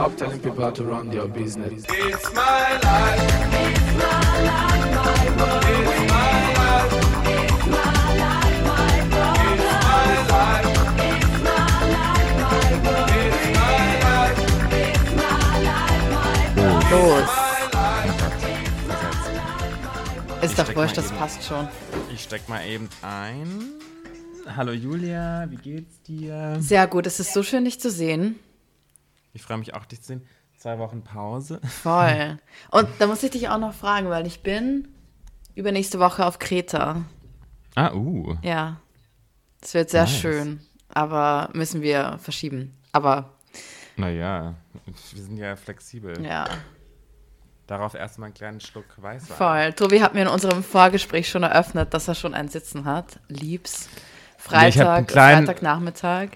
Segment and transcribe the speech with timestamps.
[0.00, 1.84] Stop telling people to run their business.
[1.86, 3.20] It's my life.
[3.52, 5.60] It's my life, my world.
[5.68, 6.96] It's my life.
[7.28, 7.84] It's my
[8.16, 9.36] life, my world.
[9.44, 10.72] It's my life.
[11.04, 13.12] It's my life, my world.
[13.12, 14.40] It's my life.
[14.72, 15.36] It's my
[15.68, 17.20] life, my world.
[17.20, 17.30] Los.
[20.42, 21.68] Ist doch wurscht, das eben- passt schon.
[22.14, 23.72] Ich steck mal eben ein.
[24.56, 26.56] Hallo Julia, wie geht's dir?
[26.58, 28.36] Sehr gut, es ist so schön, dich zu sehen.
[29.32, 30.26] Ich freue mich auch, dich zu sehen.
[30.58, 31.60] Zwei Wochen Pause.
[31.82, 32.38] Voll.
[32.70, 34.88] Und da muss ich dich auch noch fragen, weil ich bin
[35.54, 37.02] übernächste Woche auf Kreta.
[37.74, 38.36] Ah, uh.
[38.42, 38.80] Ja.
[39.60, 40.18] Das wird sehr Nice.
[40.18, 42.74] schön, aber müssen wir verschieben.
[42.92, 43.34] Aber
[43.96, 44.54] Naja,
[45.12, 46.22] wir sind ja flexibel.
[46.24, 46.46] ja,
[47.66, 49.36] Darauf erstmal einen kleinen Schluck Weißwein.
[49.36, 49.72] voll.
[49.74, 53.20] Tobi hat mir in unserem Vorgespräch schon eröffnet, dass er schon ein Sitzen hat.
[53.28, 53.88] Liebs.
[54.38, 56.30] Freitag, kleinen- Freitagnachmittag.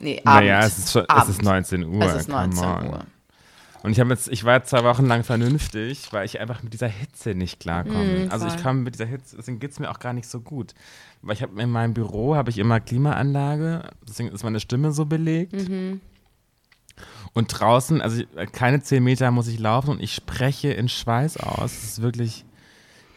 [0.00, 0.24] Nee, Abend.
[0.46, 2.02] Naja, es ist, schon, es ist 19 Uhr.
[2.02, 2.86] Es ist come 19 on.
[2.88, 3.04] Uhr.
[3.82, 6.72] Und ich habe jetzt, ich war jetzt zwei Wochen lang vernünftig, weil ich einfach mit
[6.72, 8.26] dieser Hitze nicht klarkomme.
[8.26, 10.40] Mm, also ich komme mit dieser Hitze, deswegen geht es mir auch gar nicht so
[10.40, 10.74] gut.
[11.22, 15.06] Weil ich habe in meinem Büro habe ich immer Klimaanlage, deswegen ist meine Stimme so
[15.06, 15.52] belegt.
[15.68, 16.00] Mhm.
[17.34, 21.36] Und draußen, also ich- keine zehn Meter muss ich laufen und ich spreche in Schweiß
[21.36, 21.60] aus.
[21.72, 22.44] Das ist wirklich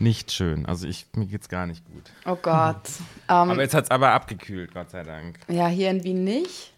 [0.01, 0.65] nicht schön.
[0.65, 2.11] Also ich, mir geht's gar nicht gut.
[2.25, 2.81] Oh Gott.
[3.29, 5.39] Ähm, Aber jetzt hat es aber abgekühlt, Gott sei Dank.
[5.47, 6.73] Ja, hier in Wien nicht.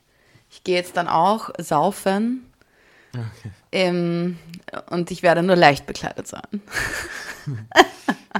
[0.49, 2.45] Ich gehe jetzt dann auch saufen.
[3.71, 4.37] Ähm,
[4.89, 6.61] und ich werde nur leicht bekleidet sein.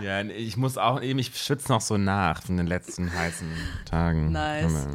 [0.02, 3.48] Ja, ich muss auch eben, ich schwitze noch so nach von den letzten heißen
[3.86, 4.32] Tagen.
[4.32, 4.88] Nice.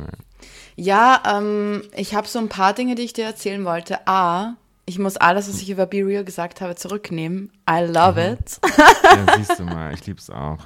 [0.74, 4.06] Ja, ähm, ich habe so ein paar Dinge, die ich dir erzählen wollte.
[4.08, 4.54] A,
[4.88, 7.52] ich muss alles, was ich über Be Real gesagt habe, zurücknehmen.
[7.68, 8.58] I love it.
[9.04, 10.56] Ja, siehst du mal, ich lieb's auch.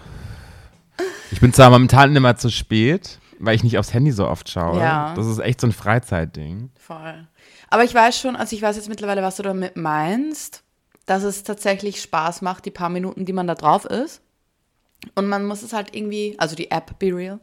[1.32, 4.78] Ich bin zwar momentan immer zu spät, weil ich nicht aufs Handy so oft schaue.
[4.78, 5.12] Ja.
[5.16, 6.70] Das ist echt so ein Freizeitding.
[6.78, 7.26] Voll.
[7.68, 10.62] Aber ich weiß schon, also ich weiß jetzt mittlerweile, was du damit meinst,
[11.06, 14.22] dass es tatsächlich Spaß macht, die paar Minuten, die man da drauf ist.
[15.16, 17.40] Und man muss es halt irgendwie, also die App Be Real,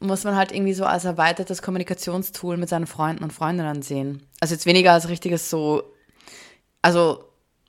[0.00, 4.22] muss man halt irgendwie so als erweitertes Kommunikationstool mit seinen Freunden und Freundinnen sehen.
[4.40, 5.82] Also jetzt weniger als richtiges so,
[6.82, 7.24] also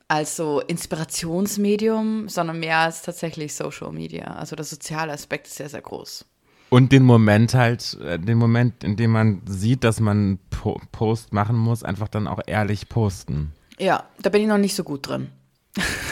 [0.08, 4.26] als so Inspirationsmedium, sondern mehr als tatsächlich Social Media.
[4.26, 6.26] Also der soziale Aspekt ist sehr, sehr groß.
[6.70, 10.80] Und den Moment halt, äh, den Moment, in dem man sieht, dass man einen po
[10.92, 13.54] Post machen muss, einfach dann auch ehrlich posten.
[13.80, 15.30] Ja, da bin ich noch nicht so gut drin.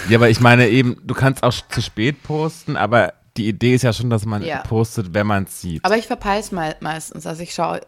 [0.09, 3.84] Ja, aber ich meine eben, du kannst auch zu spät posten, aber die Idee ist
[3.84, 4.62] ja schon, dass man Ja.
[4.62, 5.86] postet, wenn man es sieht.
[5.86, 7.25] Aber ich verpeil's me meistens.
[7.25, 7.81] Also ich schaue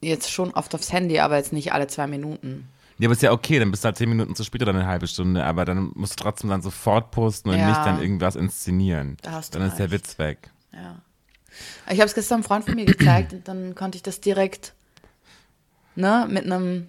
[0.00, 2.68] jetzt schon oft aufs Handy, aber jetzt nicht alle zwei Minuten.
[2.98, 4.86] Ja, aber ist ja okay, dann bist du halt zehn Minuten zu spät oder eine
[4.86, 7.66] halbe Stunde, aber dann musst du trotzdem dann sofort posten und Ja.
[7.66, 9.16] nicht dann irgendwas inszenieren.
[9.22, 10.04] Da hast du dann ist der recht.
[10.04, 10.50] Witz weg.
[10.72, 10.96] Ja.
[11.90, 14.72] Ich habe es gestern einem Freund von mir gezeigt und dann konnte ich das direkt,
[15.96, 16.88] ne, mit einem,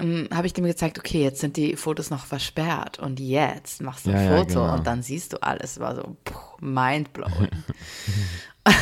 [0.00, 4.10] habe ich dem gezeigt, okay, jetzt sind die Fotos noch versperrt und jetzt machst du
[4.10, 4.74] ein Ja, ja, Foto genau.
[4.74, 5.78] und dann siehst du alles.
[5.80, 7.50] War so puh, mindblowing.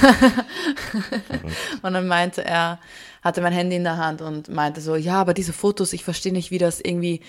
[1.82, 2.78] und dann meinte er,
[3.22, 6.32] hatte mein Handy in der Hand und meinte so, ja, aber diese Fotos, ich verstehe
[6.32, 7.20] nicht, wie das irgendwie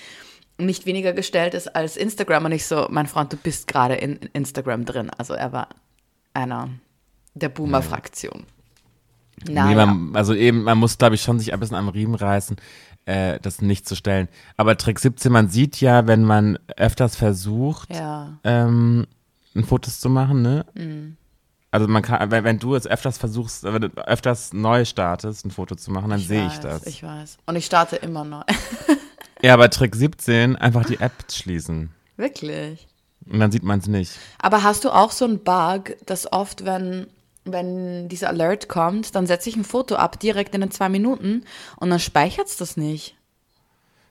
[0.57, 2.45] nicht weniger gestellt ist als Instagram.
[2.45, 5.09] Und ich so, mein Freund, du bist gerade in Instagram drin.
[5.17, 5.69] Also er war
[6.33, 6.69] einer
[7.33, 8.45] der Boomer-Fraktion.
[9.47, 9.85] Nee, Naja.
[9.87, 12.57] man, also eben, man muss, glaube ich, schon sich ein bisschen am Riemen reißen,
[13.05, 14.27] äh, das nicht zu stellen.
[14.57, 18.39] Aber Trick 17, man sieht ja, wenn man öfters versucht, ja.
[18.43, 19.07] ähm,
[19.55, 20.65] ein Fotos zu machen, ne?
[20.73, 21.17] Mhm.
[21.71, 25.51] Also man kann, wenn, wenn du es öfters versuchst, wenn du öfters neu startest, ein
[25.51, 26.85] Foto zu machen, dann sehe ich das.
[26.85, 27.37] Ich weiß.
[27.45, 28.43] Und ich starte immer neu.
[29.41, 31.91] ja, aber Trick 17, einfach die App schließen.
[32.17, 32.87] Wirklich.
[33.25, 34.11] Und dann sieht man es nicht.
[34.39, 37.07] Aber hast du auch so einen Bug, dass oft, wenn,
[37.45, 41.43] wenn dieser Alert kommt, dann setze ich ein Foto ab direkt in den zwei Minuten
[41.77, 43.15] und dann speichert es das nicht.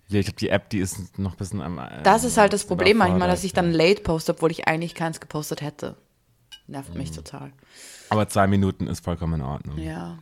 [0.08, 1.78] Ja, ich glaube, die App, die ist noch ein bisschen am.
[1.78, 4.96] Äh, Das ist halt das Problem manchmal, dass ich dann late poste, obwohl ich eigentlich
[4.96, 5.94] keins gepostet hätte.
[6.66, 7.52] Nervt mich total.
[8.10, 9.78] Aber zwei Minuten ist vollkommen in Ordnung.
[9.78, 10.18] Ja.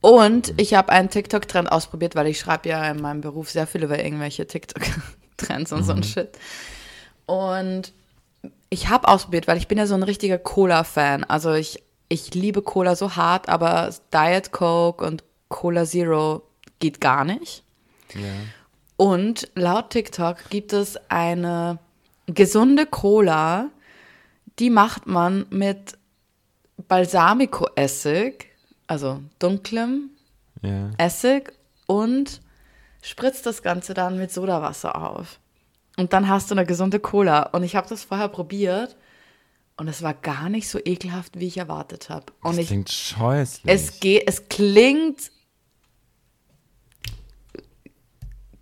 [0.00, 3.82] Und ich habe einen TikTok-Trend ausprobiert, weil ich schreibe ja in meinem Beruf sehr viel
[3.82, 6.38] über irgendwelche TikTok-Trends und so ein Shit.
[7.26, 7.92] Und
[8.70, 11.24] ich habe ausprobiert, weil ich bin ja so ein richtiger Cola-Fan.
[11.24, 16.42] Also ich, ich liebe Cola so hart, aber Diet Coke und Cola Zero
[16.78, 17.64] geht gar nicht.
[18.14, 18.32] Ja.
[18.96, 21.78] Und laut TikTok gibt es eine
[22.26, 23.70] gesunde Cola,
[24.58, 25.96] die macht man mit
[26.88, 28.46] Balsamico-Essig,
[28.86, 30.10] also dunklem
[30.62, 30.90] ja.
[30.98, 31.52] Essig
[31.86, 32.40] und
[33.02, 35.38] spritzt das Ganze dann mit Sodawasser auf.
[35.96, 37.42] Und dann hast du eine gesunde Cola.
[37.42, 38.96] Und ich habe das vorher probiert
[39.78, 42.26] und es war gar nicht so ekelhaft, wie ich erwartet habe.
[42.42, 43.72] Und Das ich, klingt scheußlich.
[43.72, 45.30] es geht, es klingt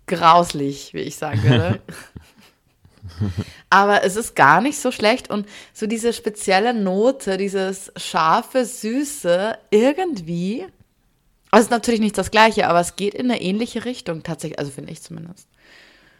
[0.05, 1.81] grauslich, wie ich sagen würde.
[3.69, 9.57] Aber es ist gar nicht so schlecht und so diese spezielle Note, dieses scharfe, süße,
[9.71, 10.65] irgendwie.
[11.49, 14.59] Also es ist natürlich nicht das gleiche, aber es geht in eine ähnliche Richtung tatsächlich,
[14.59, 15.47] also finde ich zumindest.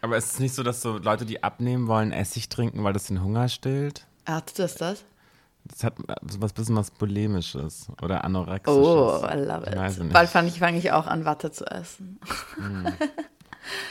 [0.00, 3.04] Aber ist es nicht so, dass so Leute, die abnehmen wollen, Essig trinken, weil das
[3.06, 4.06] den Hunger stillt?
[4.28, 5.04] Tut das das?
[5.64, 5.94] Das hat
[6.30, 8.78] so was bisschen was Polemisches oder Anorexisches.
[8.86, 10.02] Oh, I love Ich it.
[10.04, 10.12] nicht.
[10.12, 12.18] Bald fange ich, fang ich auch an, Watte zu essen.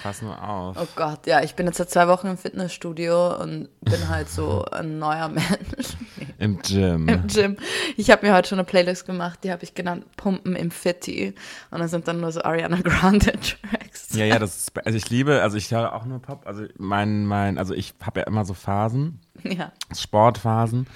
[0.01, 0.75] Pass nur auf.
[0.79, 4.65] Oh Gott, ja, ich bin jetzt seit zwei Wochen im Fitnessstudio und bin halt so
[4.65, 5.97] ein neuer Mensch
[6.39, 7.07] Im Gym.
[7.07, 7.57] im Gym.
[7.95, 11.33] Ich habe mir heute schon eine Playlist gemacht, die habe ich genannt Pumpen im Fitti.
[11.71, 14.13] Und da sind dann nur so Ariana Grande Tracks.
[14.13, 16.45] Ja, ja, das ist, also ich liebe, also ich höre auch nur Pop.
[16.45, 19.71] Also mein, mein, also ich habe ja immer so Phasen, Ja.
[19.95, 20.87] Sportphasen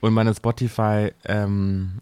[0.00, 2.00] und meine Spotify ähm,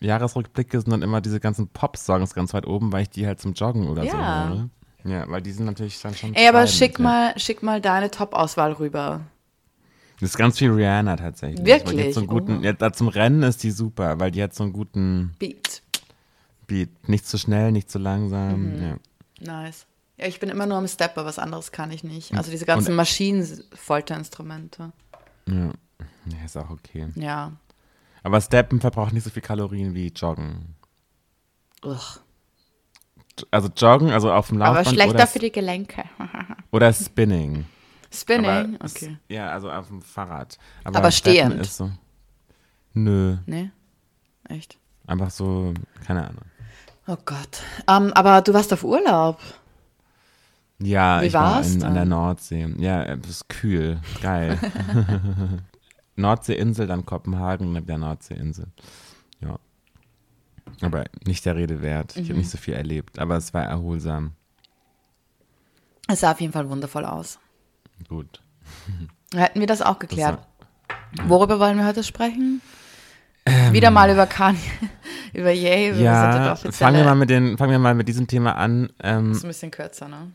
[0.00, 3.52] Jahresrückblicke sind dann immer diese ganzen Pop-Songs ganz weit oben, weil ich die halt zum
[3.52, 4.48] Joggen oder so Ja.
[4.48, 4.68] höre.
[5.04, 6.32] Ja, weil die sind natürlich dann schon.
[6.34, 9.20] Ey, aber schick mal, schick mal deine Top-Auswahl rüber.
[10.22, 11.66] Das ist ganz viel Rihanna tatsächlich.
[11.66, 11.96] Wirklich?
[11.98, 12.62] Weil die hat so einen guten, Oh.
[12.62, 15.82] ja, da zum Rennen ist die super, weil die hat so einen guten Beat.
[16.68, 17.08] Beat.
[17.08, 18.76] Nicht zu schnell, nicht zu langsam.
[18.76, 18.82] Mhm.
[18.82, 18.96] Ja.
[19.62, 19.86] Nice.
[20.16, 22.32] Ja, ich bin immer nur am Stepper, was anderes kann ich nicht.
[22.36, 24.92] Also diese ganzen Und- Maschinen-Folterinstrumente.
[25.48, 25.54] Ja.
[25.56, 27.08] ja, ist auch okay.
[27.16, 27.50] Ja.
[28.22, 30.76] Aber Steppen verbraucht nicht so viel Kalorien wie Joggen.
[31.84, 31.98] Ugh.
[33.50, 36.04] Also Joggen, also auf dem Aber Laufband schlechter oder, für die Gelenke.
[36.70, 37.64] oder Spinning.
[38.12, 39.16] Spinning, Aber okay.
[39.28, 40.58] Ja, also auf dem Fahrrad.
[40.84, 41.60] Aber Steppen stehend?
[41.60, 41.90] Ist so,
[42.94, 43.70] nö, Nee?
[44.48, 44.78] Echt?
[45.06, 45.72] einfach so,
[46.04, 46.44] keine Ahnung.
[47.06, 47.62] Oh Gott.
[47.88, 49.40] Ähm, aber du warst auf Urlaub.
[50.78, 52.04] Ja, Wie ich war in, an der?
[52.04, 52.66] Nordsee.
[52.78, 54.58] Ja, es ist kühl, geil.
[56.16, 58.66] Nordseeinsel, dann Kopenhagen, dann der Nordseeinsel.
[59.40, 59.58] Ja.
[60.80, 62.16] Aber nicht der Rede wert.
[62.16, 62.28] Ich Mhm.
[62.30, 64.32] habe nicht so viel erlebt, aber es war erholsam.
[66.08, 67.38] Es sah auf jeden Fall wundervoll aus.
[68.08, 68.40] Gut.
[69.34, 70.38] Hätten wir das auch Das geklärt.
[70.38, 72.60] war- Worüber wollen wir heute sprechen?
[73.72, 74.58] Wieder mal über Kanye,
[75.32, 78.56] über Ye, über Ja, fangen wir, mal mit den, fangen wir mal mit diesem Thema
[78.56, 78.92] an.
[79.02, 80.30] Ähm, ist ein bisschen kürzer, ne?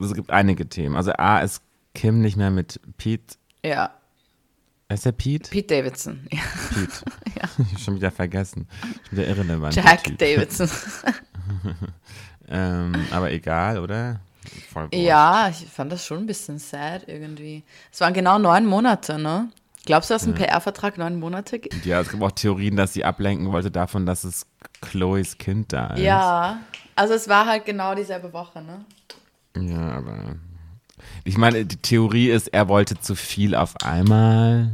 [0.00, 0.94] es gibt einige Themen.
[0.96, 1.62] Also A ist
[1.94, 3.36] Kim nicht mehr mit Pete.
[3.64, 3.90] Ja,
[4.88, 5.50] Ist der Pete?
[5.50, 6.26] Pete Davidson.
[6.30, 6.40] Ja.
[6.74, 7.04] Pete.
[7.40, 7.48] Ja.
[7.74, 8.68] Ich schon wieder vergessen.
[9.08, 9.74] Schon wieder irrelevant.
[9.74, 10.16] Jack.
[10.18, 10.68] Davidson.
[12.48, 14.20] Ähm, aber egal, oder?
[14.92, 17.62] Ja, ich fand das schon ein bisschen sad irgendwie.
[17.92, 19.50] Es waren genau neun Monate, ne?
[19.86, 21.84] Glaubst du, dass ein PR-Vertrag neun Monate gibt?
[21.84, 24.46] Ja, es gibt auch Theorien, dass sie ablenken wollte davon, dass es
[24.80, 26.00] Chloes Kind da ist.
[26.00, 26.60] Ja,
[26.96, 28.84] also es war halt genau dieselbe Woche, ne?
[29.56, 30.36] Ja, aber.
[31.24, 34.70] Ich meine, die Theorie ist, er wollte zu viel auf einmal.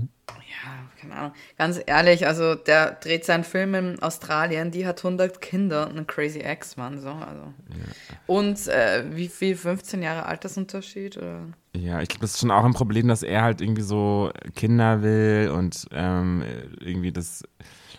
[1.11, 1.33] Ja, keine Ahnung.
[1.59, 6.07] Ganz ehrlich, also der dreht seinen Film in Australien, die hat 100 Kinder und einen
[6.07, 7.53] crazy Ex-Mann, so, also.
[8.27, 11.17] Und äh, wie viel, 15 Jahre Altersunterschied?
[11.17, 11.43] Oder?
[11.77, 15.03] Ja, ich glaube, das ist schon auch ein Problem, dass er halt irgendwie so Kinder
[15.03, 16.43] will und ähm,
[16.81, 17.45] irgendwie das.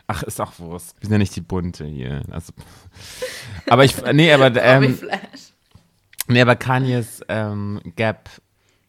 [0.08, 0.96] Ach, ist auch Wurst.
[1.00, 2.22] Wir sind ja nicht die Bunte hier.
[2.32, 2.52] Also,
[3.68, 3.96] aber ich.
[4.14, 4.52] Nee, aber.
[4.62, 5.00] Ähm,
[6.28, 8.30] nee, aber Kanyes ähm, Gap.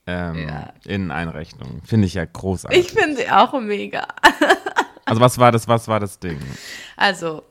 [0.07, 0.73] Ähm, Ja.
[0.87, 1.81] Inneneinrechnung.
[1.85, 2.79] Finde ich ja großartig.
[2.81, 4.07] Ich finde sie auch mega.
[5.05, 6.39] also was war das, was war das Ding?
[6.97, 7.43] Also,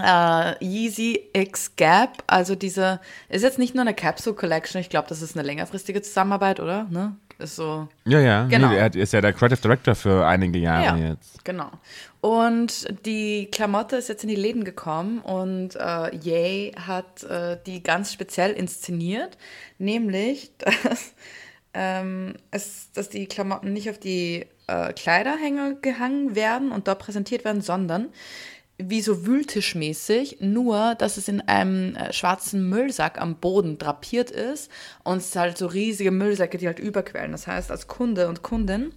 [0.00, 5.08] äh, Yeezy X Gap, also diese, ist jetzt nicht nur eine Capsule Collection, ich glaube,
[5.08, 6.84] das ist eine längerfristige Zusammenarbeit, oder?
[6.90, 7.16] Ne?
[7.38, 8.44] Ist so, Ja, ja.
[8.46, 8.68] Genau.
[8.68, 11.08] Nee, er ist ja der Creative Director für einige Jahre Ja.
[11.10, 11.44] jetzt.
[11.44, 11.70] genau.
[12.20, 17.82] Und die Klamotte ist jetzt in die Läden gekommen und äh, Ye hat äh, die
[17.82, 19.38] ganz speziell inszeniert,
[19.78, 21.14] nämlich, dass,
[21.74, 27.44] ähm, es, dass die Klamotten nicht auf die äh, Kleiderhänger gehangen werden und dort präsentiert
[27.44, 28.08] werden, sondern
[28.80, 34.70] wie so wühltischmäßig, nur dass es in einem äh, schwarzen Müllsack am Boden drapiert ist
[35.02, 37.32] und es halt so riesige Müllsäcke, die halt überquellen.
[37.32, 38.92] Das heißt, als Kunde und Kundin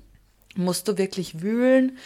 [0.56, 1.98] musst du wirklich wühlen.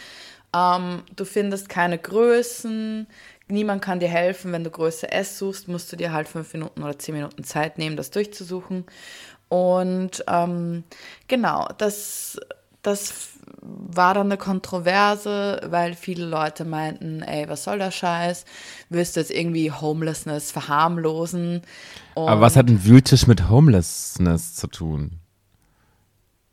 [0.54, 3.06] Ähm, du findest keine Größen.
[3.48, 4.52] Niemand kann dir helfen.
[4.52, 7.76] Wenn du Größe S suchst, musst du dir halt fünf Minuten oder zehn Minuten Zeit
[7.76, 8.84] nehmen, das durchzusuchen.
[9.48, 10.84] Und ähm,
[11.28, 12.38] genau, das,
[12.82, 18.44] das war dann eine Kontroverse, weil viele Leute meinten, ey, was soll der Scheiß?
[18.90, 21.62] Willst du jetzt irgendwie Homelessness verharmlosen?
[22.14, 25.20] Und, Aber was hat ein Wühltisch mit Homelessness zu tun?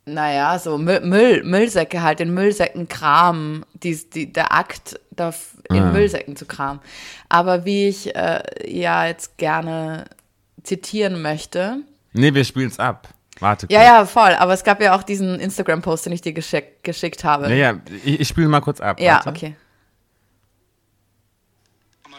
[0.05, 5.33] Naja, so Müll, Müll, Müllsäcke halt, in Müllsäcken kramen, die, die, der Akt, da
[5.69, 5.91] in Ah.
[5.91, 6.81] Müllsäcken zu kramen.
[7.29, 10.05] Aber wie ich äh, ja jetzt gerne
[10.63, 11.77] zitieren möchte,
[12.13, 13.09] Nee, wir spielen es ab.
[13.39, 13.87] Warte ja, kurz.
[13.87, 17.49] ja, voll, aber es gab ja auch diesen Instagram-Post, den ich dir geschick, geschickt habe.
[17.49, 18.99] Ja, ja, ich, ich spiele mal kurz ab.
[18.99, 19.29] Ja, warte.
[19.29, 19.55] okay.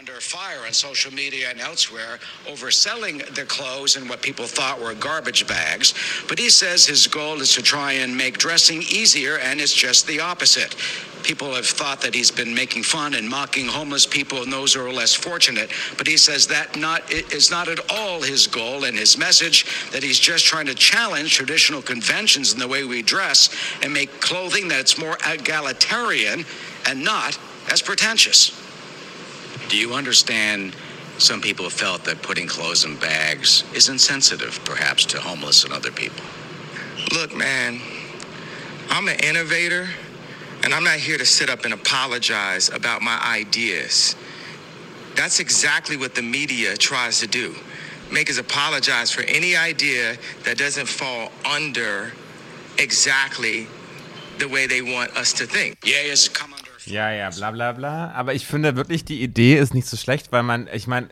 [0.07, 4.79] Under fire on social media and elsewhere over selling the clothes in what people thought
[4.79, 5.95] were garbage bags.
[6.29, 10.07] But he says his goal is to try and make dressing easier, and it's just
[10.07, 10.77] the opposite.
[11.23, 14.85] People have thought that he's been making fun and mocking homeless people and those who
[14.85, 17.11] are less fortunate, but he says that not
[17.51, 21.81] not at all his goal and his message that he's just trying to challenge traditional
[21.81, 23.49] conventions in the way we dress
[23.83, 26.45] and make clothing that's more egalitarian
[26.87, 27.39] and not
[27.71, 28.64] as pretentious.
[29.69, 30.75] Do you understand?
[31.19, 35.73] Some people have felt that putting clothes in bags is insensitive, perhaps, to homeless and
[35.73, 36.25] other people.
[37.13, 37.81] Look, man,
[38.91, 39.89] I'm an innovator,
[40.65, 44.17] and I'm not here to sit up and apologize about my ideas.
[45.15, 47.55] That's exactly what the media tries to do
[48.11, 52.13] make us apologize for any idea that doesn't fall under
[52.79, 53.67] exactly
[54.39, 55.77] the way they want us to think.
[55.85, 56.64] Yeah, it's come under.
[56.87, 58.11] Ja, ja, bla bla bla.
[58.13, 61.09] Aber ich finde wirklich, die Idee ist nicht so schlecht, weil man, ich meine,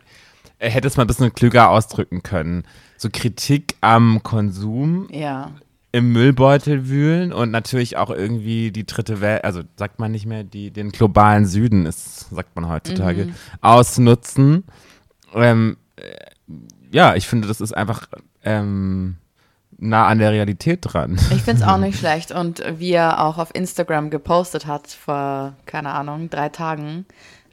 [0.59, 2.65] er hätte es mal ein bisschen klüger ausdrücken können.
[2.97, 5.51] So Kritik am Konsum Ja.
[5.91, 10.45] im Müllbeutel wühlen und natürlich auch irgendwie die dritte Welt, also sagt man nicht mehr,
[10.45, 13.29] die, den globalen Süden ist, sagt man heutzutage,
[13.61, 14.65] ausnutzen.
[15.35, 16.13] Ähm, äh,
[16.93, 18.07] ja, ich finde, das ist einfach
[18.45, 19.17] ähm,
[19.83, 21.19] nah an der Realität dran.
[21.33, 22.31] Ich finde es auch nicht schlecht.
[22.31, 27.05] Und wie er auch auf Instagram gepostet hat vor, keine Ahnung, drei Tagen,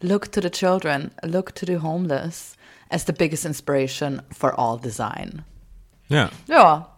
[0.02, 2.56] look to the children, look to the homeless
[2.90, 5.44] as the biggest inspiration for all design.
[6.08, 6.30] Ja.
[6.48, 6.96] Ja.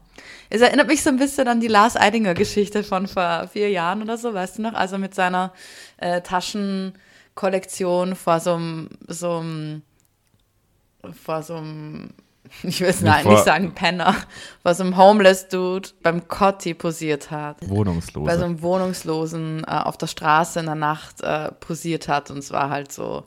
[0.50, 4.02] Es erinnert mich so ein bisschen an die Lars Eidinger Geschichte von vor vier Jahren
[4.02, 4.74] oder so, weißt du noch?
[4.74, 5.54] Also mit seiner
[5.98, 9.82] äh, Taschenkollektion vor so einem, so einem,
[11.24, 12.10] vor so einem,
[12.63, 14.15] ich will es Nicht nein, nicht sagen Penner,
[14.62, 17.58] vor so einem Homeless Dude beim Cotti posiert hat.
[17.67, 22.38] Bei so einem Wohnungslosen äh, auf der Straße in der Nacht äh, posiert hat und
[22.38, 23.24] es war halt so.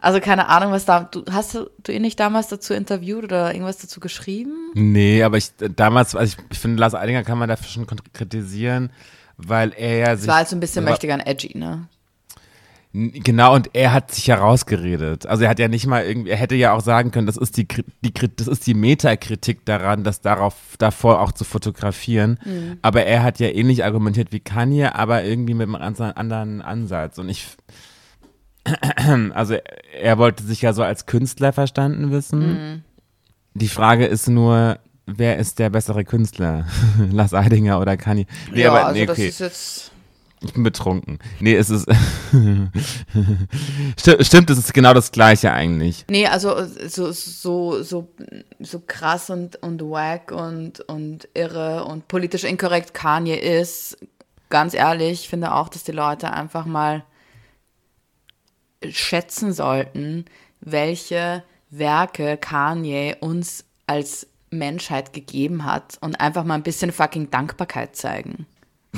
[0.00, 1.00] Also keine Ahnung, was da.
[1.10, 4.52] Du hast du, du ihn nicht damals dazu interviewt oder irgendwas dazu geschrieben?
[4.74, 8.90] Nee, aber ich damals, also ich, ich finde, Lars Eidinger kann man dafür schon kritisieren,
[9.36, 10.28] weil er ja Es sich.
[10.28, 11.88] war halt so ein bisschen möchte gern edgy, ne?
[13.00, 15.24] Genau, und er hat sich herausgeredet.
[15.26, 17.56] Also er hat ja nicht mal irgendwie, er hätte ja auch sagen können, das ist
[17.56, 17.68] die,
[18.00, 22.40] die das ist die Metakritik daran, das darauf davor auch zu fotografieren.
[22.44, 22.78] Mhm.
[22.82, 27.18] Aber er hat ja ähnlich argumentiert wie Kanye, aber irgendwie mit einem anderen Ansatz.
[27.18, 27.46] Und ich,
[29.32, 29.54] also
[30.00, 32.40] er wollte sich ja so als Künstler verstanden wissen.
[32.40, 32.82] Mhm.
[33.54, 36.66] Die Frage ist nur, wer ist der bessere Künstler?
[37.12, 38.26] Lars Eidinger oder Kanye?
[38.50, 39.28] Nee, ja, aber also nee, das okay.
[39.28, 39.92] ist jetzt.
[40.40, 41.18] Ich bin betrunken.
[41.40, 41.86] Nee, es ist.
[43.98, 46.04] Sti- Stimmt, es ist genau das Gleiche eigentlich.
[46.08, 46.54] Nee, also
[46.86, 48.08] so, so, so,
[48.60, 53.98] so krass und, und wack und, und irre und politisch inkorrekt Kanye ist,
[54.48, 57.02] ganz ehrlich, ich finde auch, dass die Leute einfach mal
[58.88, 60.24] schätzen sollten,
[60.60, 67.96] welche Werke Kanye uns als Menschheit gegeben hat und einfach mal ein bisschen fucking Dankbarkeit
[67.96, 68.46] zeigen.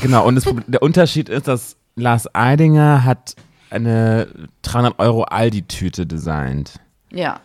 [0.00, 3.35] Genau, und das, der Unterschied ist, dass Lars Eidinger hat
[3.71, 4.26] eine
[4.62, 6.75] 300 Euro Aldi-Tüte designt.
[7.12, 7.40] Ja,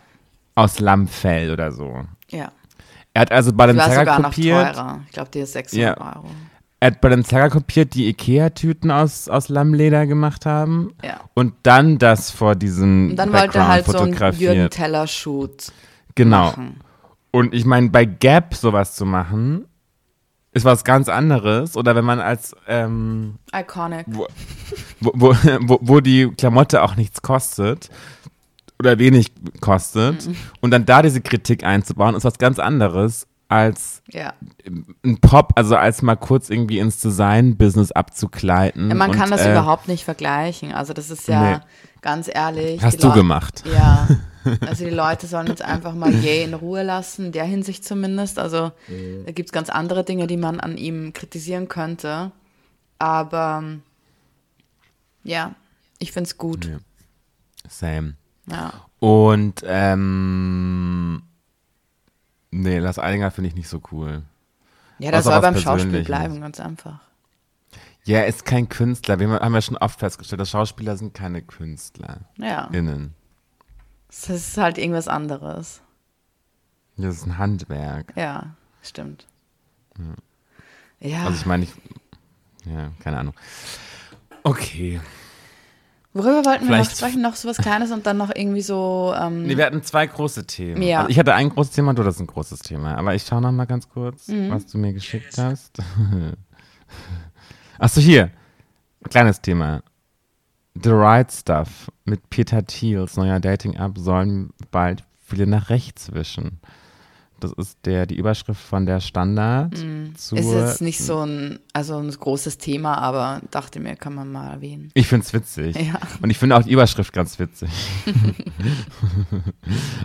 [0.54, 2.04] Aus Lammfell oder so.
[2.30, 2.50] ja.
[3.14, 4.74] Er hat also Balenciaga sogar noch kopiert.
[4.74, 5.00] teurer.
[5.06, 6.16] Ich glaube, die ist 600 Ja.
[6.16, 6.26] Euro.
[6.80, 10.92] Er hat Balenciaga kopiert, die Ikea-Tüten aus, aus Lammleder gemacht haben.
[11.02, 11.20] Ja.
[11.32, 14.68] Und dann das vor diesem Und dann wollte er Background halt so einen Jürgen.
[14.70, 15.72] Teller-Shoot
[16.14, 16.44] genau.
[16.50, 16.80] machen.
[17.30, 19.64] Und ich meine, bei Gap sowas zu machen,
[20.56, 21.76] ist was ganz anderes.
[21.76, 24.06] Oder wenn man als, ähm, Iconic.
[24.08, 24.26] wo,
[25.00, 27.90] wo, wo, wo, die Klamotte auch nichts kostet
[28.78, 30.36] oder wenig kostet Mhm.
[30.60, 34.32] und dann da diese Kritik einzubauen, ist was ganz anderes als Ja.
[35.04, 38.88] ein Pop, also als mal kurz irgendwie ins Design-Business abzugleiten.
[38.88, 40.72] Ja, man und, kann das äh, überhaupt nicht vergleichen.
[40.72, 41.58] Also das ist ja Nee.
[42.02, 42.82] ganz ehrlich.
[42.82, 43.62] Hast du gemacht.
[43.72, 44.08] Ja.
[44.66, 48.38] Also die Leute sollen jetzt einfach mal Ye in Ruhe lassen, in der Hinsicht zumindest.
[48.38, 48.72] Also
[49.24, 52.32] da gibt es ganz andere Dinge, die man an ihm kritisieren könnte.
[52.98, 53.62] Aber
[55.24, 55.54] ja,
[55.98, 56.66] ich finde es gut.
[56.66, 56.78] Ja.
[57.68, 58.14] Same.
[58.50, 58.72] Ja.
[59.00, 61.22] Und, ähm,
[62.50, 64.22] nee, Lars Eidinger finde ich nicht so cool.
[64.98, 67.00] Ja, das soll beim Schauspiel bleiben, ganz einfach.
[68.04, 69.18] Ja, er ist kein Künstler.
[69.18, 72.24] Wir haben ja schon oft festgestellt, dass Schauspieler sind keine KünstlerInnen.
[72.38, 72.70] Ja.
[74.22, 75.82] Das ist halt irgendwas anderes.
[76.96, 78.12] Das ist ein Handwerk.
[78.16, 79.26] Ja, stimmt.
[81.00, 81.24] Ja.
[81.26, 81.72] Also ich meine, ich,
[82.64, 83.34] ja, keine Ahnung.
[84.42, 85.00] Okay.
[86.14, 87.20] Worüber wollten wir noch Vielleicht- sprechen?
[87.20, 89.14] Noch so was Kleines und dann noch irgendwie so.
[89.20, 90.80] Ähm, Nee, wir hatten zwei große Themen.
[90.80, 91.00] Ja.
[91.00, 92.96] Also ich hatte ein großes Thema, du hattest ein großes Thema.
[92.96, 94.50] Aber ich schaue noch mal ganz kurz, Mhm.
[94.50, 95.78] was du mir geschickt hast.
[97.78, 98.30] Achso, hier.
[99.10, 99.82] Kleines Thema.
[100.82, 106.60] The Right Stuff mit Peter Thiels neuer Dating-App sollen bald viele nach rechts wischen.
[107.38, 109.76] Das ist der, die Überschrift von der Standard.
[109.76, 110.14] Mm.
[110.14, 114.50] Ist jetzt nicht so ein, also ein großes Thema, aber dachte mir, kann man mal
[114.50, 114.90] erwähnen.
[114.94, 115.76] Ich finde es witzig.
[115.76, 115.98] Ja.
[116.22, 117.68] Und ich finde auch die Überschrift ganz witzig.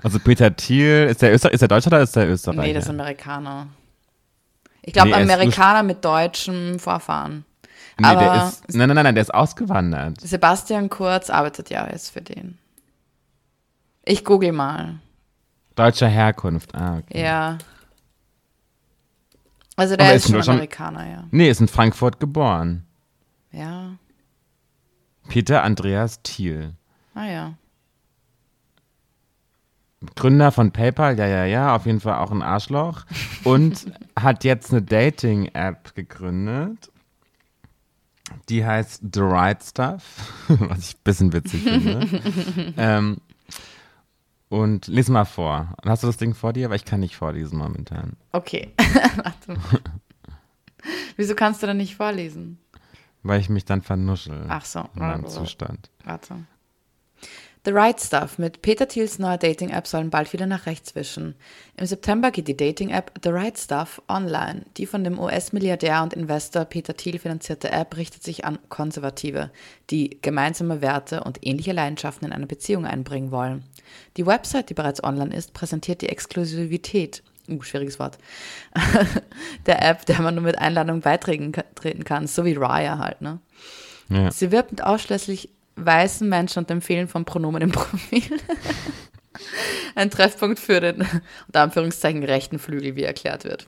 [0.03, 2.61] also Peter Thiel, ist der, Öster ist der Deutscher oder ist der Österreicher?
[2.63, 3.67] Nee, das ist Amerikaner.
[4.81, 7.45] Ich glaube, Nee, er Amerikaner mit deutschem Vorfahren.
[7.99, 10.19] Nee, aber der ist, nein, nein, nein, nein, der ist ausgewandert.
[10.21, 12.57] Sebastian Kurz arbeitet ja jetzt für den.
[14.05, 14.99] Ich google mal.
[15.75, 16.73] Deutscher Herkunft.
[16.75, 17.23] Ah, okay.
[17.23, 17.57] Ja.
[19.75, 21.23] Also Aber der ist ist nur schon- Amerikaner, ja.
[21.31, 22.85] Nee, ist in Frankfurt geboren.
[23.51, 23.95] Ja.
[25.29, 26.73] Peter Andreas Thiel.
[27.13, 27.53] Ah ja.
[30.15, 33.05] Gründer von PayPal, ja, ja, ja, auf jeden Fall auch ein Arschloch.
[33.43, 33.85] Und
[34.19, 36.91] hat jetzt eine Dating-App gegründet.
[38.49, 40.03] Die heißt The Right Stuff,
[40.47, 42.73] was ich ein bisschen witzig finde.
[42.77, 43.17] ähm,
[44.49, 45.75] und lies mal vor.
[45.85, 46.69] Hast du das Ding vor dir?
[46.69, 48.17] Weil ich kann nicht vorlesen momentan.
[48.33, 48.73] Okay.
[48.77, 49.61] Warte.
[51.15, 52.59] Wieso kannst du denn nicht vorlesen?
[53.23, 54.89] Weil ich mich dann vernuschel Ach so.
[54.95, 55.89] in meinem Zustand.
[56.03, 56.35] Warte.
[57.63, 61.35] The Right Stuff mit Peter Thiels neuer Dating-App sollen bald wieder nach rechts wischen.
[61.77, 64.65] Im September geht die Dating-App The Right Stuff online.
[64.77, 69.51] Die von dem US-Milliardär und Investor Peter Thiel finanzierte App richtet sich an Konservative,
[69.91, 73.63] die gemeinsame Werte und ähnliche Leidenschaften in eine Beziehung einbringen wollen.
[74.17, 78.17] Die Website, die bereits online ist, präsentiert die Exklusivität, uh, schwieriges Wort,
[79.67, 83.21] der App, der man nur mit Einladung beitreten ka- treten kann, so wie Raya halt,
[83.21, 83.39] ne?
[84.09, 84.31] Ja.
[84.31, 88.37] Sie wirbt mit ausschließlich weißen Menschen und dem Fehlen von Pronomen im Profil.
[89.95, 91.05] Ein Treffpunkt für den,
[91.47, 93.67] unter Anführungszeichen, rechten Flügel, wie erklärt wird.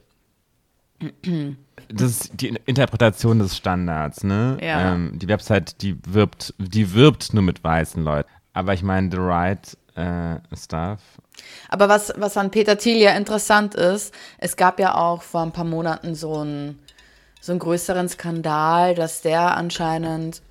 [1.89, 4.57] Das ist die Interpretation des Standards, ne?
[4.61, 4.93] Ja.
[4.93, 8.29] Ähm, die Website, die wirbt, die wirbt nur mit weißen Leuten.
[8.53, 10.99] Aber ich meine, The Right äh, Stuff.
[11.69, 15.51] Aber was, was an Peter Thiel ja interessant ist, es gab ja auch vor ein
[15.51, 16.79] paar Monaten so einen,
[17.41, 20.41] so einen größeren Skandal, dass der anscheinend,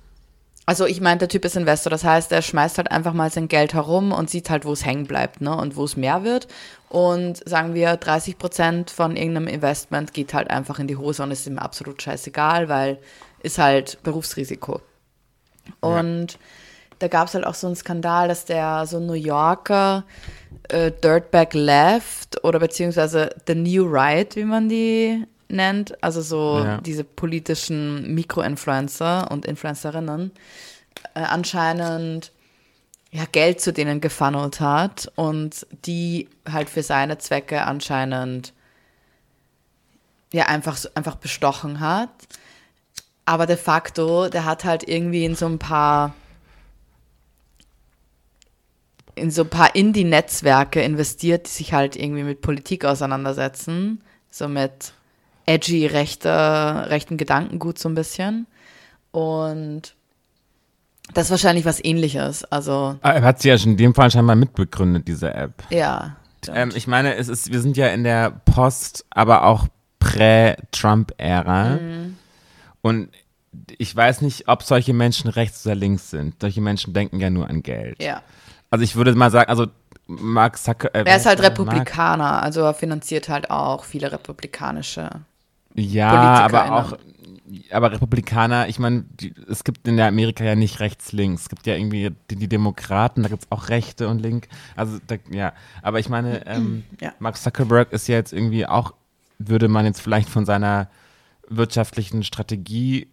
[0.65, 3.47] also ich meine, der Typ ist Investor, das heißt, er schmeißt halt einfach mal sein
[3.47, 6.47] Geld herum und sieht halt, wo es hängen bleibt, ne, und wo es mehr wird.
[6.89, 11.31] Und sagen wir, 30 Prozent von irgendeinem Investment geht halt einfach in die Hose und
[11.31, 12.99] ist ihm absolut scheißegal, weil
[13.41, 14.79] ist halt Berufsrisiko.
[15.81, 16.37] Und
[16.99, 20.05] da gab es halt auch so einen Skandal, dass der so ein New Yorker
[20.69, 26.77] äh, Dirtbag Left oder beziehungsweise The New Right, wie man die nennt, also so Ja.
[26.81, 30.31] diese politischen Mikroinfluencer und Influencerinnen,
[31.15, 32.31] äh, anscheinend
[33.11, 38.53] ja, Geld zu denen gefunnelt hat und die halt für seine Zwecke anscheinend
[40.33, 42.09] ja einfach, einfach bestochen hat.
[43.25, 46.13] Aber de facto, der hat halt irgendwie in so ein paar
[49.15, 54.93] in so ein paar Indie-Netzwerke investiert, die sich halt irgendwie mit Politik auseinandersetzen, so mit
[55.45, 58.47] edgy rechter, rechten Gedankengut so ein bisschen.
[59.11, 59.95] Und
[61.13, 62.43] das ist wahrscheinlich was ähnliches.
[62.45, 65.63] Also, Ah, Er hat sie ja schon in dem Fall scheinbar mitbegründet, diese App.
[65.69, 66.15] ja.
[66.53, 69.67] Ähm, ich meine, es ist, wir sind ja in der Post-, aber auch
[69.99, 71.69] Prä-Trump-Ära.
[71.75, 72.17] Mhm.
[72.81, 73.09] Und
[73.77, 76.35] ich weiß nicht, ob solche Menschen rechts oder links sind.
[76.41, 78.01] Solche Menschen denken ja nur an Geld.
[78.01, 78.21] Ja.
[78.69, 79.67] Also ich würde mal sagen, also
[80.07, 80.93] Mark Zucker.
[80.93, 85.09] Äh, Er ist halt wer Mark- Republikaner, also er finanziert halt auch viele republikanische.
[85.75, 86.73] Ja, aber PolitikerInnen.
[86.73, 86.97] auch,
[87.71, 89.05] aber Republikaner, ich meine,
[89.49, 91.43] es gibt in der Amerika ja nicht rechts, links.
[91.43, 94.47] Es gibt ja irgendwie die, die Demokraten, da gibt es auch Rechte und Link.
[94.75, 97.13] Also, da, ja, aber ich meine, ähm, Ja.
[97.19, 98.93] Mark Zuckerberg ist ja jetzt irgendwie auch,
[99.39, 100.89] würde man jetzt vielleicht von seiner
[101.49, 103.07] wirtschaftlichen Strategie,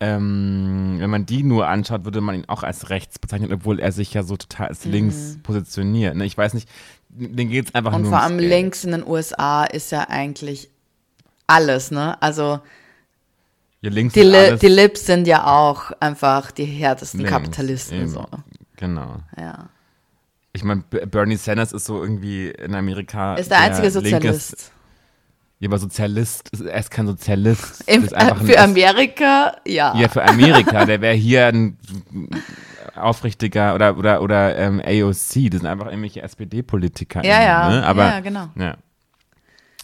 [0.00, 3.92] ähm, wenn man die nur anschaut, würde man ihn auch als rechts bezeichnen, obwohl er
[3.92, 6.16] sich ja so total als links positioniert.
[6.16, 6.24] Ne?
[6.24, 6.68] Ich weiß nicht,
[7.10, 7.96] den geht es einfach Mhm.
[7.96, 10.70] Und nur vor ums allem links in den USA ist ja eigentlich
[11.50, 12.20] alles, ne?
[12.22, 12.60] Also
[13.82, 17.98] Ja, links die, Li die Lips sind ja auch einfach die härtesten links, Kapitalisten.
[17.98, 18.08] eben.
[18.08, 18.26] So.
[18.76, 19.16] Genau.
[19.38, 19.68] Ja.
[20.52, 23.34] Ich meine, Bernie Sanders ist so irgendwie in Amerika.
[23.36, 23.92] Ist der einzige linkes-
[24.48, 24.72] Sozialist.
[25.60, 27.84] Ja, aber Sozialist, ist- er ist kein Sozialist.
[27.86, 29.94] Im, ist einfach ein- für Amerika, ja.
[29.94, 30.84] Ja, für Amerika.
[30.86, 31.76] Der wäre hier ein
[32.96, 35.50] aufrichtiger oder oder oder ähm, AOC.
[35.50, 37.24] Das sind einfach irgendwelche SPD-Politiker.
[37.24, 37.68] Ja, ja.
[37.70, 37.86] Ne?
[37.86, 38.48] Aber, Ja, genau.
[38.56, 38.76] Ja.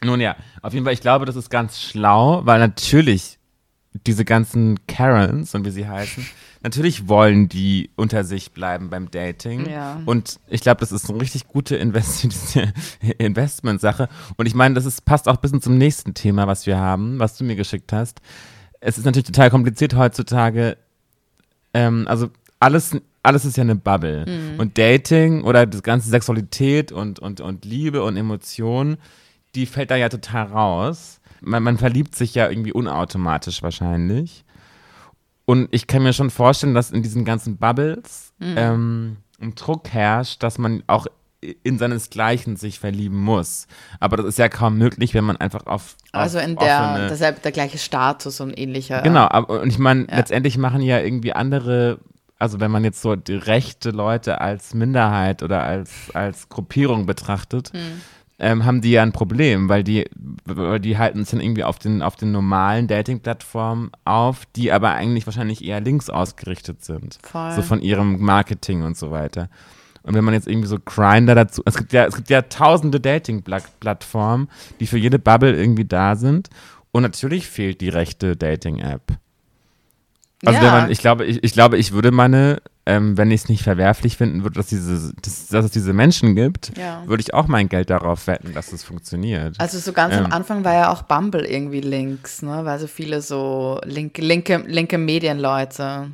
[0.06, 3.38] Nun ja, auf jeden Fall, ich glaube, das ist ganz schlau, weil natürlich
[4.06, 6.26] diese ganzen Karens und wie sie heißen,
[6.62, 9.68] natürlich wollen die unter sich bleiben beim Dating.
[9.68, 10.00] Ja.
[10.04, 12.26] Und ich glaube, das ist eine richtig gute Invest
[13.18, 14.08] Investmentsache.
[14.36, 17.18] Und ich meine, das ist, passt auch ein bisschen zum nächsten Thema, was wir haben,
[17.18, 18.20] was du mir geschickt hast.
[18.80, 20.76] Es ist natürlich total kompliziert heutzutage.
[21.72, 24.26] Ähm, also alles, alles ist ja eine Bubble.
[24.26, 24.60] Mhm.
[24.60, 28.98] Und Dating oder das ganze Sexualität und, und, und Liebe und Emotionen,
[29.56, 31.20] die fällt da ja total raus.
[31.40, 34.44] Man, man verliebt sich ja irgendwie unautomatisch wahrscheinlich.
[35.44, 38.54] Und ich kann mir schon vorstellen, dass in diesen ganzen Bubbles Mhm.
[38.56, 41.06] ähm, ein Druck herrscht, dass man auch
[41.62, 43.66] in seinesgleichen sich verlieben muss.
[44.00, 47.40] Aber das ist ja kaum möglich, wenn man einfach auf, auf Also in der, derselbe,
[47.40, 49.02] der gleiche Status und ähnlicher.
[49.02, 50.16] Genau, aber und ich meine, Ja.
[50.16, 51.98] letztendlich machen ja irgendwie andere,
[52.38, 57.72] also wenn man jetzt so die rechte Leute als Minderheit oder als, als Gruppierung betrachtet,
[57.72, 58.00] Hm.
[58.38, 60.04] Ähm, haben die ja ein Problem, weil die,
[60.80, 65.26] die halten es dann irgendwie auf den, auf den normalen Dating-Plattformen auf, die aber eigentlich
[65.26, 67.18] wahrscheinlich eher links ausgerichtet sind.
[67.22, 67.52] Voll.
[67.52, 69.48] So von ihrem Marketing und so weiter.
[70.02, 73.00] Und wenn man jetzt irgendwie so Grindr dazu, es gibt ja, es gibt ja tausende
[73.00, 74.48] Dating-Plattformen,
[74.80, 76.48] die für jede Bubble irgendwie da sind.
[76.92, 79.18] Und natürlich fehlt die rechte Dating-App.
[80.44, 80.64] Also Ja.
[80.66, 83.62] wenn man, ich glaube, ich, ich glaube, ich würde meine, ähm, wenn ich es nicht
[83.64, 87.02] verwerflich finden würde, dass, diese, dass, dass es diese Menschen gibt, Ja.
[87.06, 89.58] würde ich auch mein Geld darauf wetten, dass es funktioniert.
[89.58, 90.32] Also so ganz am Ähm.
[90.32, 92.64] Anfang war ja auch Bumble irgendwie links, ne?
[92.64, 96.10] Weil so viele so linke, linke, linke Medienleute.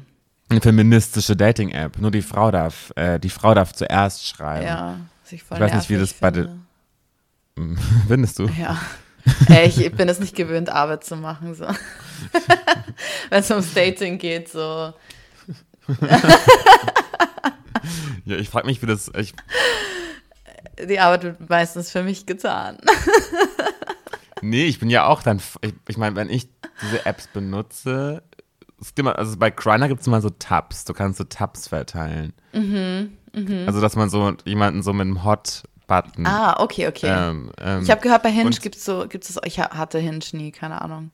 [0.49, 1.99] Eine feministische Dating-App.
[1.99, 4.67] Nur die Frau darf, äh, die Frau darf zuerst schreiben.
[4.67, 4.97] Ja,
[5.31, 6.57] ich weiß nicht, wie das bei finde.
[8.09, 8.47] Findest du?
[8.59, 8.79] Ja.
[9.49, 11.55] Ey, ich bin es nicht gewöhnt, Arbeit zu machen.
[11.55, 11.67] So.
[13.31, 14.93] Wenn es ums Dating geht, so.
[18.25, 19.11] Ja, ich frage mich, wie das.
[19.17, 19.35] Ich,
[20.89, 22.79] Die Arbeit wird meistens für mich getan.
[24.43, 25.41] nee, ich bin ja auch dann.
[25.63, 26.49] Ich, ich meine, wenn ich
[26.83, 28.23] diese Apps benutze,
[28.97, 30.85] immer, also bei Grindr gibt es immer so Tabs.
[30.85, 32.33] Du kannst so Tabs verteilen.
[32.53, 33.11] Mhm,
[33.67, 36.25] Also, dass man so jemanden so mit einem Hot-Button.
[36.27, 37.09] Ah, okay, okay.
[37.09, 39.99] ähm, ähm, ich habe gehört, bei Hinge gibt es so, gibt's das, ich ha- hatte
[39.99, 41.11] Hinge nie, keine Ahnung.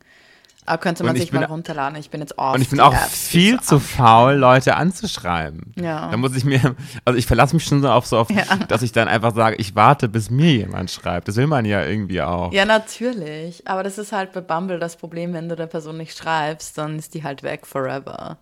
[0.68, 1.98] Aber könnte man sich bin- mal runterladen.
[1.98, 2.54] Ich bin jetzt off.
[2.54, 5.72] Und ich bin auch viel so zu faul, Leute anzuschreiben.
[5.76, 6.10] Ja.
[6.10, 8.44] Da muss ich mir, also ich verlasse mich schon so auf so auf, Ja.
[8.68, 11.28] dass ich dann einfach sage, ich warte, bis mir jemand schreibt.
[11.28, 12.52] Das will man ja irgendwie auch.
[12.52, 13.66] Ja, natürlich.
[13.66, 16.98] Aber das ist halt bei Bumble das Problem, wenn du der Person nicht schreibst, dann
[16.98, 18.38] ist die halt weg forever.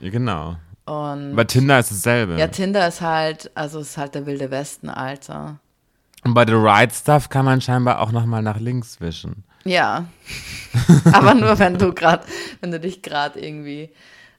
[0.00, 0.56] Ja, genau.
[0.86, 2.36] Und Bei Tinder ist dasselbe.
[2.36, 5.58] ja, Tinder ist halt, also ist halt der wilde Westen, Alter.
[6.24, 9.44] Und bei The Right Stuff kann man scheinbar auch nochmal nach links wischen.
[9.64, 10.06] Ja.
[11.12, 12.24] Aber nur wenn du gerade,
[12.60, 13.90] wenn du dich gerade irgendwie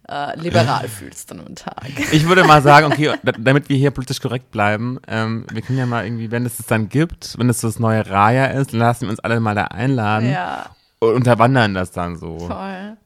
[0.10, 1.88] äh, liberal fühlst an einem Tag.
[2.12, 5.78] Ich würde mal sagen, okay, da- damit wir hier politisch korrekt bleiben, ähm, wir können
[5.78, 8.72] ja mal irgendwie, wenn es es dann gibt, wenn es so das neue Raya ist,
[8.72, 10.68] lassen wir uns alle mal da einladen Ja,
[11.00, 12.40] und unterwandern das dann so.
[12.40, 12.98] voll.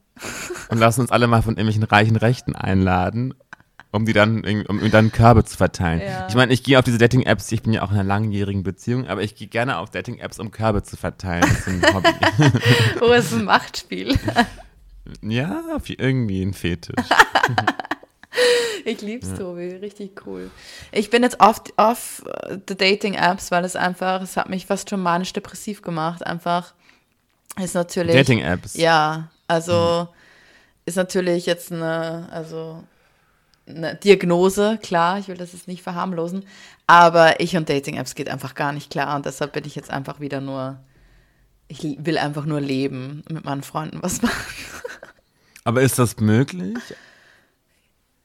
[0.70, 3.34] Und lassen uns alle mal von irgendwelchen reichen Rechten einladen,
[3.96, 6.00] um die dann um dann Körbe zu verteilen.
[6.00, 6.26] Ja.
[6.28, 9.06] Ich meine, ich gehe auf diese Dating-Apps, ich bin ja auch in einer langjährigen Beziehung,
[9.06, 11.42] aber ich gehe gerne auf Dating-Apps, um Körbe zu verteilen.
[11.42, 12.08] Das ist ein Hobby.
[13.00, 14.16] Oh, es ist ein Machtspiel.
[15.22, 16.94] ja, wie irgendwie ein Fetisch.
[18.84, 20.48] Ich lieb's, Tobi, richtig cool.
[20.92, 24.90] Ich bin jetzt oft off äh, the Dating-Apps, weil es einfach, es hat mich fast
[24.90, 26.24] schon manisch-depressiv gemacht.
[26.24, 26.72] Einfach
[27.60, 28.14] ist natürlich.
[28.14, 28.74] Dating-Apps.
[28.74, 30.08] Ja, also
[30.84, 32.84] ist natürlich jetzt eine, also
[33.68, 36.44] eine Diagnose, klar, ich will das jetzt nicht verharmlosen,
[36.86, 40.20] aber ich und Dating-Apps geht einfach gar nicht klar und deshalb bin ich jetzt einfach
[40.20, 40.78] wieder nur,
[41.68, 44.34] ich will einfach nur leben, mit meinen Freunden was machen.
[45.64, 46.78] Aber ist das möglich?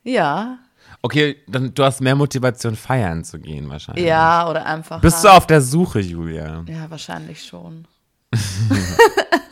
[0.04, 0.60] Ja,
[1.04, 4.06] Okay, dann du hast mehr Motivation, feiern zu gehen wahrscheinlich.
[4.06, 5.02] ja, oder einfach.
[5.02, 6.64] Bist du halt- auf der Suche, Julia?
[6.68, 7.88] Ja, wahrscheinlich schon.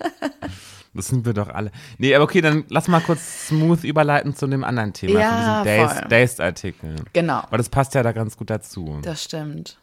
[0.99, 1.71] Das sind wir doch alle.
[1.97, 5.37] Nee, aber okay, dann lass mal kurz smooth überleiten zu dem anderen Thema, Ja, von
[5.65, 5.95] diesem voll.
[6.01, 6.95] Days- Days-Artikel.
[7.13, 8.99] Genau, Weil das passt ja da ganz gut dazu.
[9.01, 9.77] das stimmt.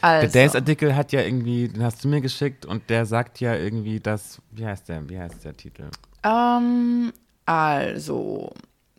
[0.00, 3.54] Der Also, Days-Artikel hat ja irgendwie, den hast du mir geschickt und der sagt ja
[3.54, 5.84] irgendwie, dass, wie heißt der, wie heißt der Titel?
[6.24, 7.12] ähm,
[7.46, 8.52] also,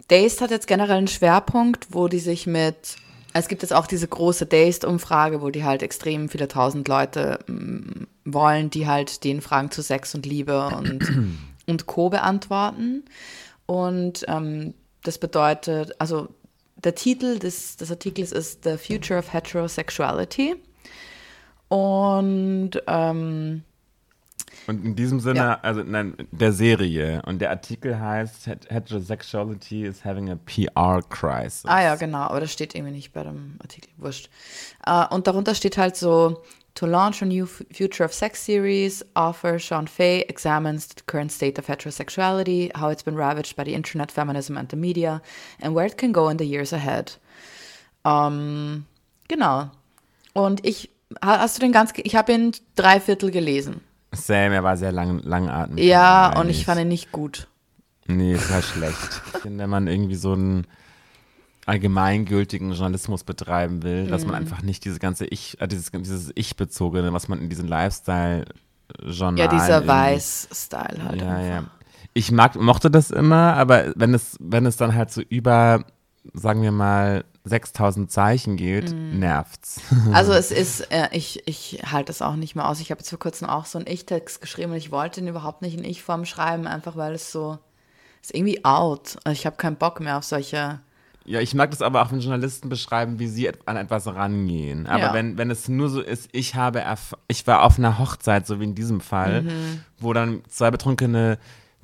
[0.08, 2.95] Dazed hat jetzt generell einen Schwerpunkt, wo die sich mit,
[3.34, 8.04] es gibt jetzt auch diese große Dazed-Umfrage, wo die halt extrem viele tausend Leute mm,
[8.34, 11.38] wollen, die halt den Fragen zu Sex und Liebe und,
[11.68, 12.10] und Co.
[12.10, 13.04] beantworten.
[13.65, 16.30] Und ähm, das bedeutet, also
[16.78, 20.56] der Titel des, des Artikels ist The Future of Heterosexuality.
[21.68, 23.63] Und ähm,
[24.68, 25.60] Und in diesem Sinne, Ja.
[25.62, 27.22] also nein, der Serie.
[27.26, 31.65] Und der Artikel heißt Het- Heterosexuality is having a PR crisis.
[31.65, 34.30] Ah ja, genau, aber das steht irgendwie nicht bei dem Artikel, wurscht.
[34.86, 36.42] Äh, und darunter steht halt so,
[36.75, 41.58] to launch a new Future of Sex series, author Sean Fay examines the current state
[41.60, 45.21] of heterosexuality, how it's been ravaged by the internet, feminism and the media,
[45.62, 47.17] and where it can go in the years ahead.
[48.05, 48.86] Ähm,
[49.27, 49.71] genau.
[50.34, 50.89] Und ich,
[51.21, 53.82] ha- hast du den ganz, ich habe ihn drei Viertel gelesen.
[54.13, 55.84] Sam, er war sehr lang, langatmig.
[55.84, 57.47] Ja, und ich fand ihn nicht gut.
[58.08, 59.21] Nee, es war schlecht.
[59.34, 60.65] Ich finde, wenn man irgendwie so ein.
[61.69, 64.32] Allgemeingültigen Journalismus betreiben will, dass Mhm.
[64.32, 69.38] man einfach nicht diese ganze Ich, äh, dieses, dieses Ich-bezogene, was man in diesen Lifestyle-Journalen
[69.38, 71.21] Ja, dieser Weiß-Style halt.
[71.21, 71.63] Ja, ja.
[72.13, 75.86] Ich mag, mochte das immer, aber wenn es, wenn es dann halt so über,
[76.34, 79.19] sagen wir mal, 6000 Zeichen geht, Mhm.
[79.19, 79.79] nervt's.
[80.13, 82.79] Also es ist, äh, ich, ich halte es auch nicht mehr aus.
[82.82, 85.62] Ich habe jetzt vor kurzem auch so einen Ich-Text geschrieben und ich wollte ihn überhaupt
[85.62, 87.58] nicht in Ich-Form schreiben, einfach weil es so,
[88.21, 89.17] ist irgendwie out.
[89.23, 90.79] Also ich habe keinen Bock mehr auf solche,
[91.30, 94.88] Ja, ich mag das aber auch, wenn Journalisten beschreiben, wie sie an etwas rangehen.
[94.88, 95.13] Aber Ja.
[95.13, 98.60] wenn, wenn es nur so ist, ich habe, erf ich war auf einer Hochzeit, so
[98.60, 99.50] wie in diesem Fall, Mhm.
[100.00, 101.38] wo dann zwei betrunkene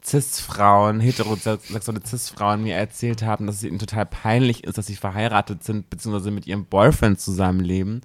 [0.03, 5.63] Cis-Frauen, heterosexuelle Cis-Frauen mir erzählt haben, dass es ihnen total peinlich ist, dass sie verheiratet
[5.63, 8.01] sind, beziehungsweise mit ihrem Boyfriend zusammenleben,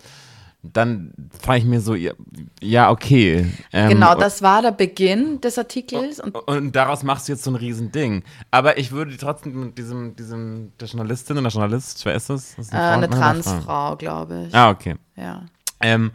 [0.62, 3.46] dann fand ich mir so, ja, okay.
[3.73, 7.51] Ähm, genau, das war der Beginn des Artikels und und daraus machst du jetzt so
[7.51, 8.25] ein Riesending.
[8.51, 12.57] Aber ich würde trotzdem mit diesem, diesem, der Journalistin oder Journalist, wer ist das?
[12.57, 13.23] das ist äh, eine oder Frau?
[13.23, 14.55] Transfrau, glaube ich.
[14.55, 14.96] Ah, okay.
[15.16, 15.46] Ja.
[15.81, 16.12] Ähm,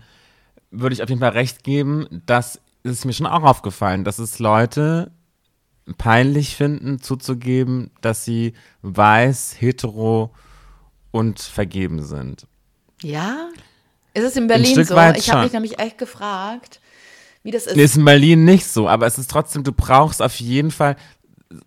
[0.69, 4.37] würde ich auf jeden Fall recht geben, dass es mir schon auch aufgefallen, dass es
[4.37, 5.11] Leute
[5.97, 10.31] peinlich finden, zuzugeben, dass sie weiß, hetero
[11.11, 12.47] und vergeben sind.
[13.01, 13.49] Ja?
[14.15, 14.97] Ist es in Berlin so?
[15.15, 16.79] Ich habe mich nämlich echt gefragt,
[17.43, 17.75] wie das ist.
[17.75, 20.95] Nee, ist in Berlin nicht so, aber es ist trotzdem, du brauchst auf jeden Fall,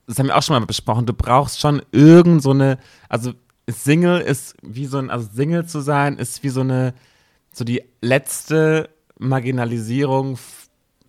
[0.07, 2.79] das haben wir auch schon mal besprochen, du brauchst schon irgend so eine,
[3.11, 3.35] also
[3.69, 6.95] Single ist wie so ein, also Single zu sein, ist wie so eine,
[7.53, 10.39] so die letzte Marginalisierung,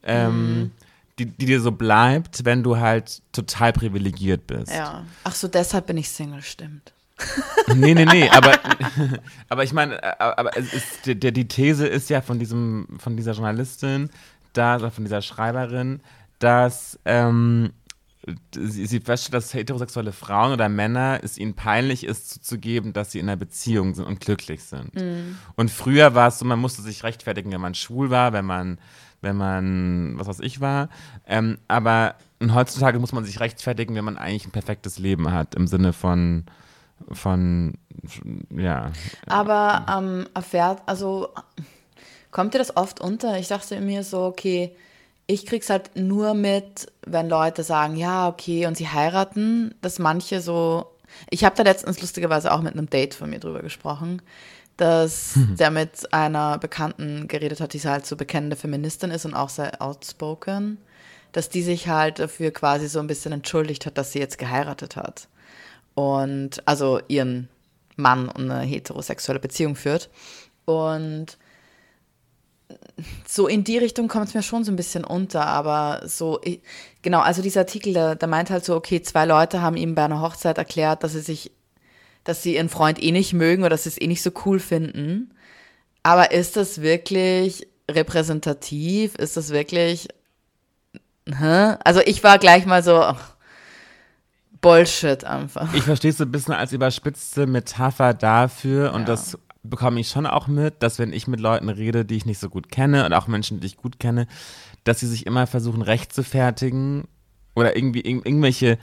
[0.04, 0.72] ähm,
[1.20, 4.74] die, die dir so bleibt, wenn du halt total privilegiert bist.
[4.74, 5.06] ja.
[5.24, 6.94] Ach so, deshalb bin ich Single, stimmt.
[7.76, 8.54] Nee, nee, nee, aber,
[9.50, 13.34] aber ich meine, äh, aber ist, die, die These ist ja von diesem, von dieser
[13.34, 14.10] Journalistin,
[14.54, 16.02] da, von dieser Schreiberin,
[16.40, 17.72] dass ähm,
[18.54, 23.20] sie, sie feststellt, dass heterosexuelle Frauen oder Männer es ihnen peinlich ist, zuzugeben, dass sie
[23.20, 24.92] in einer Beziehung sind und glücklich sind.
[25.56, 28.80] Und früher war es so, man musste sich rechtfertigen, wenn man schwul war, wenn man,
[29.22, 30.90] wenn man, was weiß ich war.
[31.28, 35.68] Ähm, aber heutzutage muss man sich rechtfertigen, wenn man eigentlich ein perfektes Leben hat, im
[35.68, 36.46] Sinne von
[37.12, 37.74] von,
[38.50, 38.92] ja.
[39.28, 41.30] Aber ähm, erfährt, also
[42.32, 43.38] kommt dir das oft unter?
[43.38, 44.76] Ich dachte mir so, okay,
[45.28, 50.42] ich krieg's halt nur mit, wenn Leute sagen, ja, okay, und sie heiraten, dass manche
[50.42, 50.88] so.
[51.30, 54.22] Ich habe da letztens lustigerweise auch mit einem Date von mir drüber gesprochen,
[54.78, 59.50] dass der mit einer Bekannten geredet hat, die halt so bekennende Feministin ist und auch
[59.50, 60.78] sehr outspoken,
[61.32, 64.96] dass die sich halt dafür quasi so ein bisschen entschuldigt hat, dass sie jetzt geheiratet
[64.96, 65.28] hat
[66.00, 67.50] und also ihren
[67.98, 70.10] Mann und eine heterosexuelle Beziehung führt.
[70.64, 71.38] Und
[73.28, 76.40] so in die Richtung kommt es mir schon so ein bisschen unter, aber so,
[77.02, 80.06] genau, also dieser Artikel, der, der meint halt so, okay, zwei Leute haben ihm bei
[80.06, 81.52] einer Hochzeit erklärt, dass sie sich,
[82.24, 84.60] dass sie ihren Freund eh nicht mögen oder dass sie es eh nicht so cool
[84.60, 85.34] finden.
[86.02, 89.16] Aber ist das wirklich repräsentativ?
[89.16, 90.08] Ist das wirklich,
[91.28, 91.76] hä?
[91.84, 93.36] Also ich war gleich mal so, ach,
[94.62, 95.74] Bullshit einfach.
[95.74, 99.06] Ich verstehe es so ein bisschen als überspitzte Metapher dafür und Ja.
[99.08, 102.40] das bekomme ich schon auch mit, dass wenn ich mit Leuten rede, die ich nicht
[102.40, 104.28] so gut kenne und auch Menschen, die ich gut kenne,
[104.84, 107.08] dass sie sich immer versuchen, recht zu fertigen
[107.56, 108.78] oder irgendwie irg irgendwelche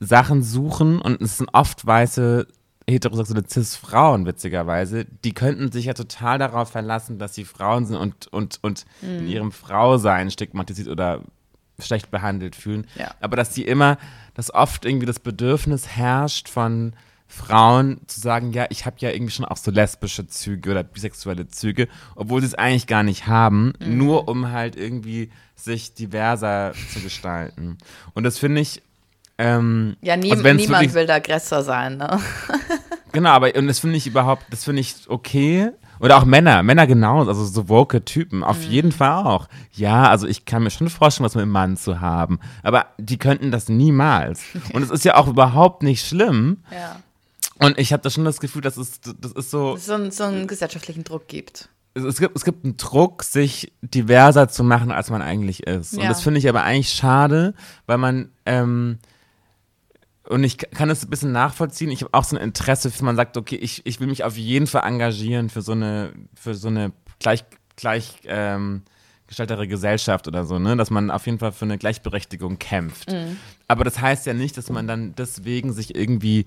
[0.00, 2.46] Sachen suchen und es sind oft weiße
[2.88, 8.26] heterosexuelle Cis-Frauen, witzigerweise, die könnten sich ja total darauf verlassen, dass sie Frauen sind und,
[8.28, 11.20] und, und in ihrem Frausein stigmatisiert oder
[11.78, 12.86] schlecht behandelt fühlen.
[12.96, 13.12] Ja.
[13.20, 13.98] Aber dass die immer,
[14.34, 16.92] dass oft irgendwie das Bedürfnis herrscht von
[17.28, 21.48] Frauen zu sagen, ja, ich habe ja irgendwie schon auch so lesbische Züge oder bisexuelle
[21.48, 23.96] Züge, obwohl sie es eigentlich gar nicht haben, Mhm.
[23.98, 27.78] nur um halt irgendwie sich diverser zu gestalten.
[28.12, 28.82] Und das finde ich,
[29.38, 32.20] ähm, Ja, nie, also niemand wirklich- will der Aggressor sein, ne?
[33.12, 35.70] Genau, aber und das finde ich überhaupt, das finde ich okay.
[36.02, 39.48] Oder auch Männer, Männer genauso, also so woke Typen, auf jeden Fall auch.
[39.72, 43.18] Ja, also ich kann mir schon vorstellen, was mit einem Mann zu haben, aber die
[43.18, 44.42] könnten das niemals.
[44.74, 46.58] Und es ist ja auch überhaupt nicht schlimm.
[46.72, 46.96] Ja.
[47.64, 50.24] Und ich habe da schon das Gefühl, dass es, das ist so, So, einen- so
[50.24, 51.68] einen gesellschaftlichen Druck gibt.
[51.94, 55.92] es, gibt, es gibt einen Druck, sich diverser zu machen, als man eigentlich ist.
[55.94, 56.08] Und Ja.
[56.08, 57.54] das finde ich aber eigentlich schade,
[57.86, 58.98] weil man, ähm,
[60.32, 61.90] und ich kann es ein bisschen nachvollziehen.
[61.90, 64.36] Ich habe auch so ein Interesse, für man sagt, okay, ich, ich will mich auf
[64.36, 67.44] jeden Fall engagieren für so eine, für so eine gleich,
[67.76, 68.82] gleich ähm,
[69.26, 70.76] gestaltere Gesellschaft oder so, ne?
[70.76, 73.10] Dass man auf jeden Fall für eine Gleichberechtigung kämpft.
[73.68, 76.46] Aber das heißt ja nicht, dass man dann deswegen sich irgendwie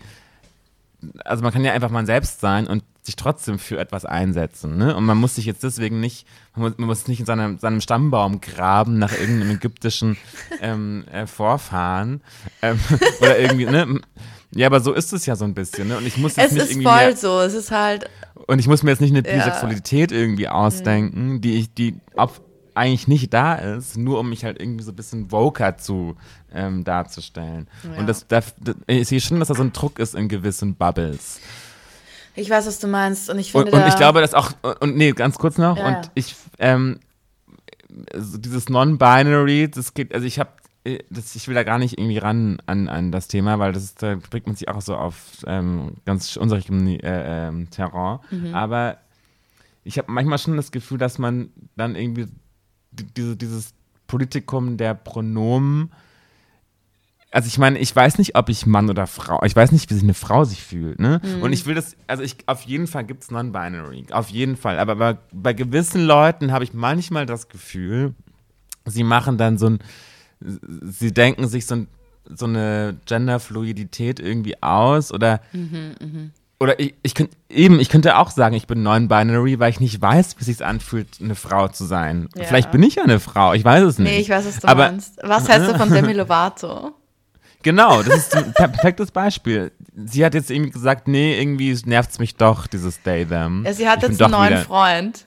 [1.24, 4.78] also man kann ja einfach man selbst sein und sich trotzdem für etwas einsetzen.
[4.78, 4.96] Ne?
[4.96, 7.82] Und man muss sich jetzt deswegen nicht, man muss, man muss nicht in seinem, seinem
[7.82, 10.18] Stammbaum graben nach irgendeinem ägyptischen
[10.62, 12.22] ähm, äh, Vorfahren
[12.62, 12.80] ähm,
[13.22, 14.02] oder irgendwie, ne?
[14.52, 15.98] Ja, aber so ist es ja so ein bisschen, ne?
[15.98, 17.40] Und ich muss jetzt Es nicht ist irgendwie voll mehr, so.
[17.42, 18.10] Es ist halt,
[18.48, 19.36] und ich muss mir jetzt nicht eine Ja.
[19.36, 22.42] Bisexualität irgendwie ausdenken, die ich, die auf,
[22.76, 26.16] eigentlich nicht da ist, nur um mich halt irgendwie so ein bisschen woker zu
[26.54, 27.68] ähm, darzustellen.
[27.84, 28.00] Ja.
[28.00, 30.76] Und das, das, das, ich sehe schon, dass da so ein Druck ist in gewissen
[30.76, 31.40] Bubbles.
[32.36, 33.30] ich weiß, was du meinst.
[33.30, 35.78] Und ich Und, finde und ich da- glaube, dass auch, und nee, ganz kurz noch,
[35.78, 36.12] Ja, und ja.
[36.16, 37.00] ich, ähm,
[38.16, 40.50] so dieses Non-Binary, das geht, also ich habe,
[41.10, 44.04] das, ich will da gar nicht irgendwie ran an, an das Thema, weil das ist,
[44.04, 45.16] da bringt man sich auch so auf
[45.48, 48.20] ähm, ganz unserem äh, ähm, Terrain.
[48.30, 48.54] Mhm.
[48.54, 48.98] Aber
[49.84, 52.28] ich habe manchmal schon das Gefühl, dass man dann irgendwie
[52.96, 53.74] diese, dieses
[54.08, 55.92] Politikum der Pronomen
[57.36, 59.94] also ich meine, ich weiß nicht, ob ich Mann oder Frau, ich weiß nicht, wie
[59.94, 61.20] sich eine Frau sich fühlt, ne?
[61.22, 61.42] Mhm.
[61.42, 64.80] Und ich will das, also ich, auf jeden Fall gibt es Non-Binary, auf jeden Fall.
[64.80, 68.14] Aber bei, bei gewissen Leuten habe ich manchmal das Gefühl,
[68.86, 69.80] sie machen dann so ein,
[70.40, 71.88] sie denken sich so, ein,
[72.24, 78.32] so eine Genderfluidität irgendwie aus oder Mhm, oder ich, ich könnte eben, ich könnte auch
[78.32, 81.86] sagen, ich bin non-binary, weil ich nicht weiß, wie es sich anfühlt, eine Frau zu
[81.86, 82.30] sein.
[82.36, 82.46] Ja.
[82.46, 84.10] Vielleicht bin ich ja eine Frau, ich weiß es nicht.
[84.12, 85.20] Nee, ich weiß, was du Aber meinst.
[85.22, 86.94] Was hältst du von Demi Lovato?
[87.64, 89.72] Genau, das ist ein per- perfektes Beispiel.
[90.06, 93.64] Sie hat jetzt irgendwie gesagt, nee, irgendwie nervt es mich doch, dieses Day Them.
[93.66, 95.26] Ja, sie hat Ich jetzt einen neuen wieder- Freund.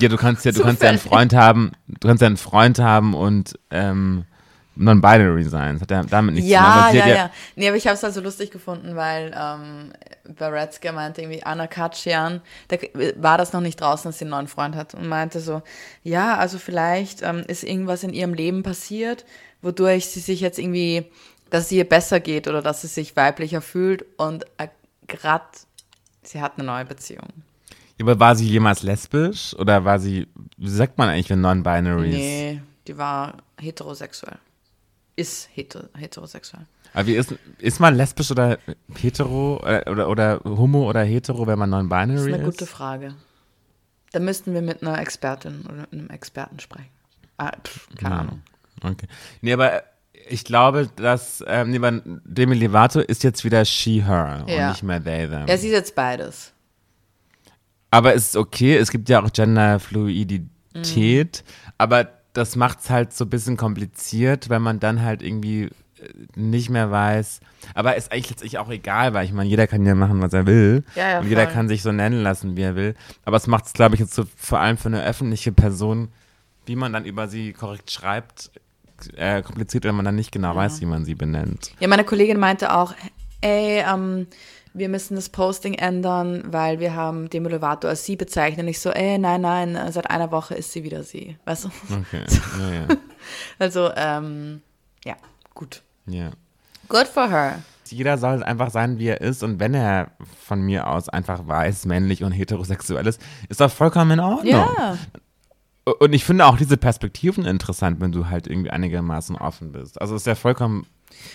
[0.00, 0.98] Ja, du kannst ja, du kannst ja einen.
[0.98, 4.24] Freund haben, du kannst ja einen Freund haben und ähm,
[4.76, 5.74] non-binary sein.
[5.74, 6.64] Das hat ja damit nichts zu tun.
[6.64, 7.30] Ja, sie ja, hat ja.
[7.56, 9.92] Nee, aber ich habe es halt so lustig gefunden, weil ähm,
[10.36, 12.76] Baretzka meinte irgendwie, Anna Katschian, da
[13.16, 15.62] war das noch nicht draußen, dass sie einen neuen Freund hat und meinte so,
[16.02, 19.24] ja, also vielleicht ähm, ist irgendwas in ihrem Leben passiert,
[19.62, 21.06] wodurch sie sich jetzt irgendwie,
[21.50, 24.68] dass es ihr besser geht oder dass sie sich weiblicher fühlt und äh,
[25.08, 25.42] grad,
[26.22, 27.28] sie hat eine neue Beziehung.
[28.00, 32.16] Aber war sie jemals lesbisch oder war sie, wie sagt man eigentlich, wenn non-binary ist?
[32.16, 34.38] Nee, die war heterosexuell.
[35.16, 36.66] Ist heter heterosexuell.
[36.94, 38.58] Aber wie ist, ist man lesbisch oder
[38.96, 42.34] hetero äh, oder, oder homo oder hetero, wenn man Das non-binary ist ist?
[42.34, 43.14] eine gute Frage.
[44.12, 46.88] Da müssten wir mit einer Expertin oder einem Experten sprechen.
[47.36, 48.42] Ah, pff, keine Ahnung.
[48.82, 49.06] Okay.
[49.40, 49.84] Nee, aber
[50.28, 51.78] ich glaube, dass ähm, nee,
[52.24, 54.64] Demi Lovato ist jetzt wieder she, her Ja.
[54.66, 55.46] und nicht mehr they, them.
[55.46, 56.52] Ja, sie ist jetzt beides.
[57.90, 61.72] aber es ist okay, es gibt ja auch Genderfluidität, Mhm.
[61.78, 65.70] aber das macht es halt so ein bisschen kompliziert, wenn man dann halt irgendwie äh,
[66.36, 67.40] nicht mehr weiß.
[67.74, 70.46] Aber ist eigentlich letztlich auch egal, weil ich meine, jeder kann ja machen, was er
[70.46, 70.84] will.
[70.94, 71.52] Ja, ja, und jeder voll.
[71.52, 72.94] kann sich so nennen lassen, wie er will.
[73.24, 76.08] Aber es macht es, glaube ich, jetzt so, vor allem für eine öffentliche Person,
[76.66, 78.50] wie man dann über sie korrekt schreibt,
[79.16, 81.72] äh, kompliziert, wenn man dann nicht genau weiß, wie man sie benennt.
[81.80, 82.94] Ja, meine Kollegin meinte auch,
[83.40, 84.26] ey, ähm,
[84.72, 88.68] wir müssen das Posting ändern, weil wir haben Demi Lovato als sie bezeichnet.
[88.68, 91.36] Ich so, ey, nein, nein, seit einer Woche ist sie wieder sie.
[91.44, 91.68] Weißt du?
[91.90, 92.24] Okay,
[92.58, 92.86] ja, ja.
[93.58, 94.62] Also, ähm,
[95.04, 95.16] ja,
[95.54, 95.82] gut.
[96.06, 96.30] ja.
[96.88, 97.62] Good for her.
[97.86, 99.42] Jeder soll einfach sein, wie er ist.
[99.42, 100.12] Und wenn er
[100.44, 104.52] von mir aus einfach weiß, männlich und heterosexuell ist, ist das vollkommen in Ordnung.
[104.52, 104.96] Ja.
[105.98, 110.00] Und ich finde auch diese Perspektiven interessant, wenn du halt irgendwie einigermaßen offen bist.
[110.00, 110.86] Also ist ja vollkommen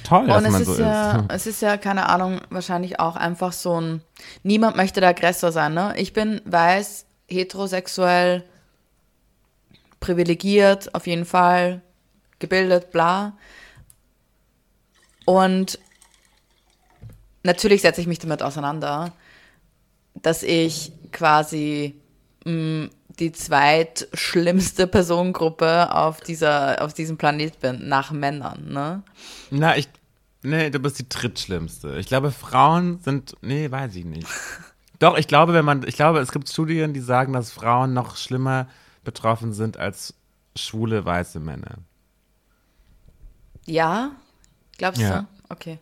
[0.03, 1.25] toll, dass Und es man ist, so ja, ist.
[1.29, 4.01] es ist ja, keine Ahnung, wahrscheinlich auch einfach so ein,
[4.43, 5.93] niemand möchte der Aggressor sein, ne?
[5.97, 8.43] Ich bin weiß, heterosexuell,
[9.99, 11.81] privilegiert, auf jeden Fall,
[12.39, 13.37] gebildet, bla.
[15.25, 15.79] Und
[17.43, 19.11] natürlich setze ich mich damit auseinander,
[20.13, 21.99] dass ich quasi
[22.45, 29.03] mh, die zweitschlimmste Personengruppe auf dieser, auf diesem Planet bin, nach Männern, ne?
[29.51, 29.87] Na, ich.
[30.43, 31.97] Nee, du bist die drittschlimmste.
[31.97, 33.35] Ich glaube, Frauen sind.
[33.41, 34.27] Nee, weiß ich nicht.
[34.99, 35.83] Doch, ich glaube, wenn man.
[35.87, 38.67] Ich glaube, es gibt Studien, die sagen, dass Frauen noch schlimmer
[39.03, 40.13] betroffen sind als
[40.55, 41.75] schwule weiße Männer.
[43.65, 44.11] Ja?
[44.77, 45.21] Glaubst Ja.
[45.21, 45.27] du?
[45.49, 45.79] Okay.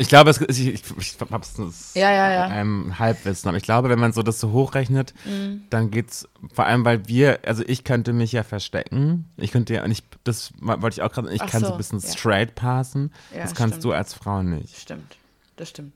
[0.00, 2.44] Ich glaube, es, ich, ich, ich hab's das Ja, ja, ja.
[2.46, 5.62] einem Halbwissen, aber ich glaube, wenn man so das so hochrechnet, Mhm.
[5.70, 9.28] dann geht's vor allem, weil wir, also ich könnte mich ja verstecken.
[9.36, 11.72] Ich könnte ja, und ich, das wollte ich auch gerade, ich Ach kann so so,
[11.72, 13.12] ein bisschen straight passen.
[13.34, 13.84] Das kannst stimmt.
[13.84, 14.76] du als Frau nicht.
[14.78, 15.16] Stimmt.
[15.56, 15.92] Das stimmt.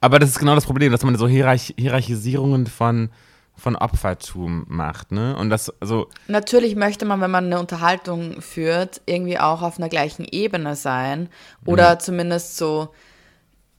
[0.00, 3.08] Aber das ist genau das Problem, dass man so Hierarch Hierarchisierungen von,
[3.56, 5.34] von Opfertum macht, ne?
[5.36, 9.88] Und das, also, Natürlich möchte man, wenn man eine Unterhaltung führt, irgendwie auch auf einer
[9.88, 11.30] gleichen Ebene sein
[11.64, 12.90] oder zumindest so,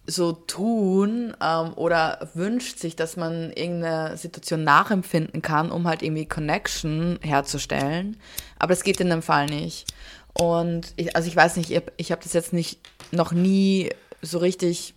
[0.08, 6.26] so tun ähm, oder wünscht sich, dass man irgendeine Situation nachempfinden kann, um halt irgendwie
[6.26, 8.18] Connection herzustellen.
[8.58, 9.86] Aber das geht in dem Fall nicht.
[10.34, 12.80] Und ich, also ich weiß nicht, ich, ich habe das jetzt nicht
[13.12, 13.90] noch nie
[14.22, 14.94] so richtig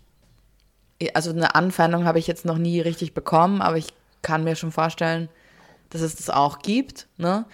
[1.14, 3.86] also eine Anfeindung habe ich jetzt noch nie richtig bekommen, aber ich
[4.22, 5.28] kann mir schon vorstellen,
[5.88, 7.08] dass es das auch gibt.
[7.16, 7.46] Ne?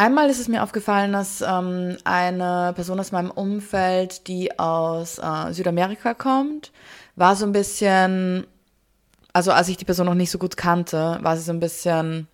[0.00, 5.52] Einmal ist es mir aufgefallen, dass ähm, eine Person aus meinem Umfeld, die aus äh,
[5.52, 6.72] Südamerika kommt,
[7.16, 8.46] war so ein bisschen,
[9.34, 12.28] also als ich die Person noch nicht so gut kannte, war sie so ein bisschen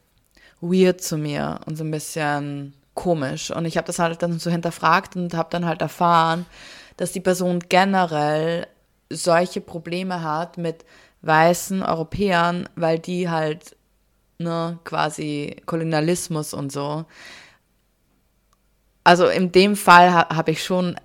[0.61, 3.51] weird zu mir und so ein bisschen komisch.
[3.51, 6.47] Und ich habe das halt dann so hinterfragt und habe dann halt erfahren,
[6.97, 8.69] dass die Person generell
[9.11, 10.85] solche Probleme hat mit
[11.23, 13.75] weißen Europäern, weil die halt
[14.39, 17.07] ne, quasi Kolonialismus und so.
[19.07, 20.97] Also in dem Fall ha habe ich schon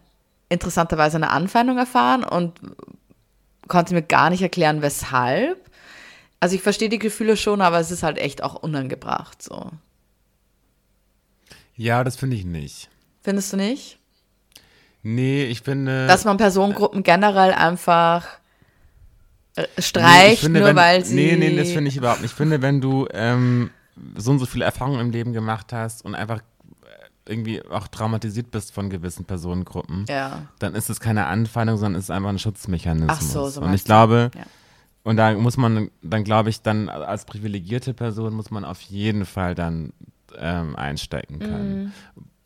[0.49, 2.59] interessanterweise eine Anfeindung erfahren und
[3.67, 5.69] konnte mir gar nicht erklären, weshalb.
[6.39, 9.69] Also ich verstehe die Gefühle schon, aber es ist halt echt auch unangebracht so.
[11.75, 12.89] Ja, das finde ich nicht.
[13.21, 13.99] Findest du nicht?
[15.03, 16.07] Nee, ich finde.
[16.07, 18.25] Dass man Personengruppen generell einfach
[19.55, 21.13] äh, Nee, ich streicht, finde, nur wenn, weil sie.
[21.13, 22.31] Nee, nee, das finde ich überhaupt nicht.
[22.31, 23.69] Ich finde, wenn du ähm,
[24.15, 26.43] so und so viele Erfahrungen im Leben gemacht hast und einfach äh,
[27.31, 30.43] irgendwie auch traumatisiert bist von gewissen Personengruppen, Ja.
[30.59, 33.09] dann ist es keine Anfeindung, sondern ist einfach ein Schutzmechanismus.
[33.17, 34.43] Ach so, so und ich glaube, Ja.
[35.03, 39.25] und da muss man, dann glaube ich, dann als privilegierte Person muss man auf jeden
[39.25, 39.93] Fall dann
[40.37, 41.83] ähm, einstecken können.
[41.85, 41.91] Mhm.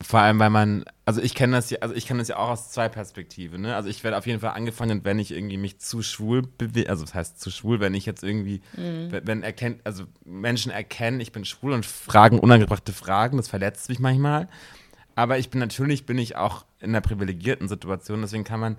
[0.01, 2.49] Vor allem, weil man, also ich kenne das ja, also ich kenne das ja auch
[2.49, 3.75] aus zwei Perspektiven, ne?
[3.75, 7.05] Also ich werde auf jeden Fall angefangen, wenn ich irgendwie mich zu schwul bewege, also
[7.05, 9.11] das heißt zu schwul, wenn ich jetzt irgendwie, Mhm.
[9.11, 13.88] wenn, wenn erkennt, also Menschen erkennen, ich bin schwul und fragen unangebrachte Fragen, das verletzt
[13.88, 14.49] mich manchmal.
[15.16, 18.78] Aber ich bin natürlich bin ich auch in einer privilegierten Situation, deswegen kann man,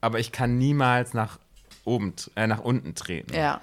[0.00, 1.38] aber ich kann niemals nach
[1.84, 3.34] oben, äh, nach unten treten.
[3.34, 3.60] Ja.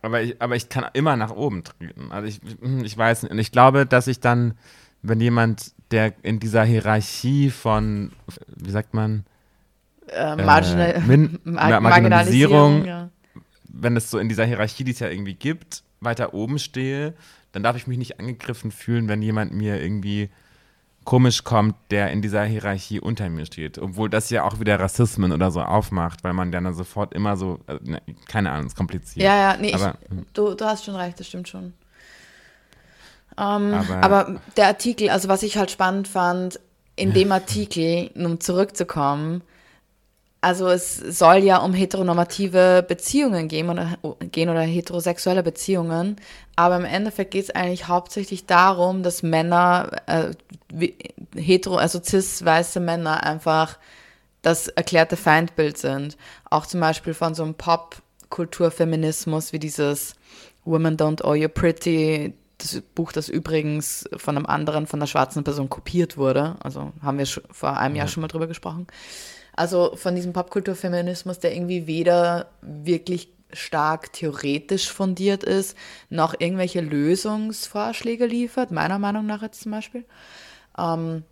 [0.00, 2.12] Aber ich, aber ich kann immer nach oben treten.
[2.12, 2.40] Also ich,
[2.84, 3.32] ich weiß nicht.
[3.32, 4.54] Und ich glaube, dass ich dann,
[5.02, 8.12] wenn jemand, der in dieser Hierarchie von,
[8.56, 9.24] wie sagt man,
[10.08, 12.78] Äh, marginal Min- Mar Ma- Marginalisierung.
[12.78, 12.84] Marginalisierung.
[12.86, 13.10] Ja.
[13.64, 17.14] wenn es so in dieser Hierarchie, die es ja irgendwie gibt, weiter oben stehe,
[17.52, 20.30] dann darf ich mich nicht angegriffen fühlen, wenn jemand mir irgendwie
[21.04, 23.78] komisch kommt, der in dieser Hierarchie unter mir steht.
[23.78, 27.60] Obwohl das ja auch wieder Rassismen oder so aufmacht, weil man dann sofort immer so,
[27.66, 29.24] äh, ne, keine Ahnung, ist kompliziert.
[29.24, 31.72] Ja, ja, nee, Aber, ich, du, du hast schon recht, das stimmt schon.
[33.38, 36.60] Ähm, Aber- aber, der Artikel, also was ich halt spannend fand,
[36.96, 39.42] in dem Artikel, um zurückzukommen,
[40.40, 43.98] also es soll ja um heteronormative Beziehungen gehen oder,
[44.30, 46.16] gehen oder heterosexuelle Beziehungen,
[46.54, 50.30] aber im Endeffekt geht es eigentlich hauptsächlich darum, dass Männer, äh,
[50.72, 50.96] wie-
[51.34, 53.78] hetero, also cis-weiße Männer einfach
[54.42, 56.16] das erklärte Feindbild sind.
[56.48, 60.14] Auch zum Beispiel von so einem Pop-Kulturfeminismus wie dieses
[60.64, 65.44] Women Don't Owe You Pretty, das Buch, das übrigens von einem anderen, von einer schwarzen
[65.44, 66.56] Person kopiert wurde.
[66.60, 68.86] Also haben wir vor einem Jahr schon mal drüber gesprochen.
[69.58, 75.76] Also von diesem Popkulturfeminismus, der irgendwie weder wirklich stark theoretisch fundiert ist,
[76.10, 80.04] noch irgendwelche Lösungsvorschläge liefert, meiner Meinung nach jetzt zum Beispiel.
[80.78, 81.24] Ähm,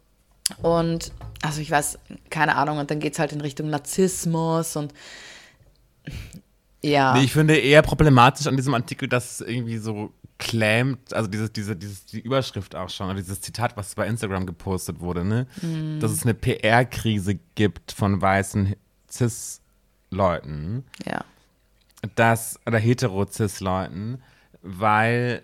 [0.62, 1.12] und
[1.43, 1.99] also ich weiß,
[2.31, 4.93] keine Ahnung, und dann geht es halt in Richtung Narzissmus und
[6.83, 7.14] ja.
[7.14, 11.53] Nee, ich finde eher problematisch an diesem Artikel, dass es irgendwie so claimt, also dieses,
[11.53, 15.47] diese, dieses, die Überschrift auch schon, oder dieses Zitat, was bei Instagram gepostet wurde, ne?
[15.62, 16.01] Mhm.
[16.01, 18.76] Dass es eine PR-Krise gibt von weißen
[19.11, 21.24] Cis-Leuten, ja.
[22.14, 24.22] dass, oder hetero-Cis-Leuten,
[24.62, 25.43] weil,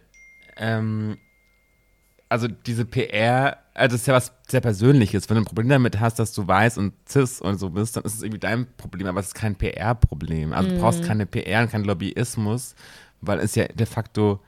[0.57, 1.17] ähm,
[2.29, 5.29] also diese PR, also das ist ja was sehr Persönliches.
[5.29, 8.05] Wenn du ein Problem damit hast, dass du weiß und cis und so bist, dann
[8.05, 10.53] ist es irgendwie dein Problem, aber es ist kein PR-Problem.
[10.53, 12.75] Also du brauchst keine PR und keinen Lobbyismus,
[13.21, 14.41] weil es ja de facto,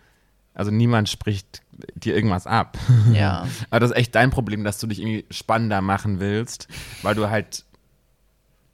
[0.54, 1.62] also niemand spricht
[1.96, 2.78] dir irgendwas ab.
[3.12, 3.46] Ja.
[3.70, 6.68] aber das ist echt dein Problem, dass du dich irgendwie spannender machen willst,
[7.02, 7.64] weil du halt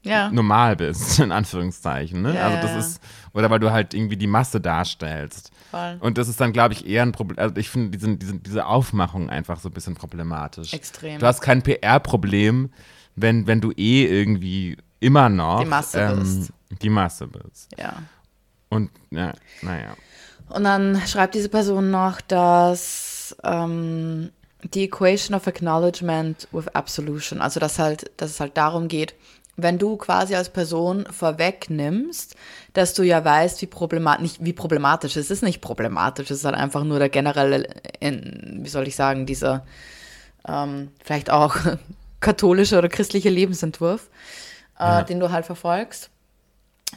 [0.03, 0.31] Ja.
[0.31, 2.21] normal bist, in Anführungszeichen.
[2.23, 2.35] Ne?
[2.35, 2.79] Ja, also das ja.
[2.79, 3.03] ist,
[3.33, 5.51] oder weil du halt irgendwie die Masse darstellst.
[5.71, 5.97] Voll.
[6.01, 7.39] Und das ist dann, glaube ich, eher ein Problem.
[7.39, 10.73] Also ich finde diesen, diesen, diese Aufmachung einfach so ein bisschen problematisch.
[10.75, 11.19] Extrem.
[11.21, 12.71] Du hast kein PR-Problem,
[13.17, 16.53] wenn, wenn du eh irgendwie immer noch Die Masse bist.
[16.83, 17.71] die Masse bist.
[17.79, 17.95] ja.
[18.69, 19.97] Und ja, naja.
[20.51, 24.31] Und dann schreibt diese Person noch, dass ähm,
[24.63, 29.15] die Equation of Acknowledgement with Absolution, also dass halt, dass es halt darum geht,
[29.57, 32.35] wenn du quasi als Person vorwegnimmst,
[32.73, 36.31] dass du ja weißt, wie problematisch, nicht wie problematisch es ist, es ist nicht problematisch,
[36.31, 37.67] es ist halt einfach nur der generelle,
[38.01, 39.65] in, wie soll ich sagen, dieser
[40.49, 41.57] ähm, vielleicht auch
[42.21, 44.09] katholische oder christliche Lebensentwurf,
[44.79, 46.10] äh, den du halt verfolgst.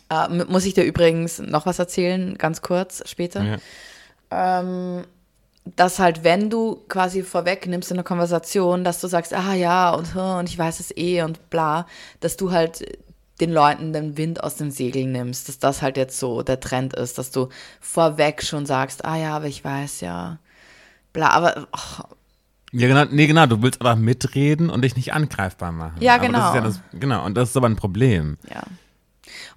[0.09, 3.59] Äh, muss ich dir übrigens noch was erzählen, ganz kurz später
[4.29, 5.03] Ja.
[5.75, 10.15] dass halt, wenn du quasi vorwegnimmst in der Konversation, dass du sagst, ah ja, und,
[10.15, 11.85] und ich weiß es eh und bla,
[12.19, 12.83] dass du halt
[13.39, 16.93] den Leuten den Wind aus den Segeln nimmst, dass das halt jetzt so der Trend
[16.93, 20.39] ist, dass du vorweg schon sagst, ah ja, aber ich weiß ja,
[21.13, 22.03] bla, aber oh,
[22.71, 25.97] Ja, genau, nee, genau, du willst aber mitreden und dich nicht angreifbar machen.
[25.99, 26.61] Ja, ist ja genau.
[26.61, 28.37] das, genau, und das ist aber ein Problem.
[28.49, 28.63] ja.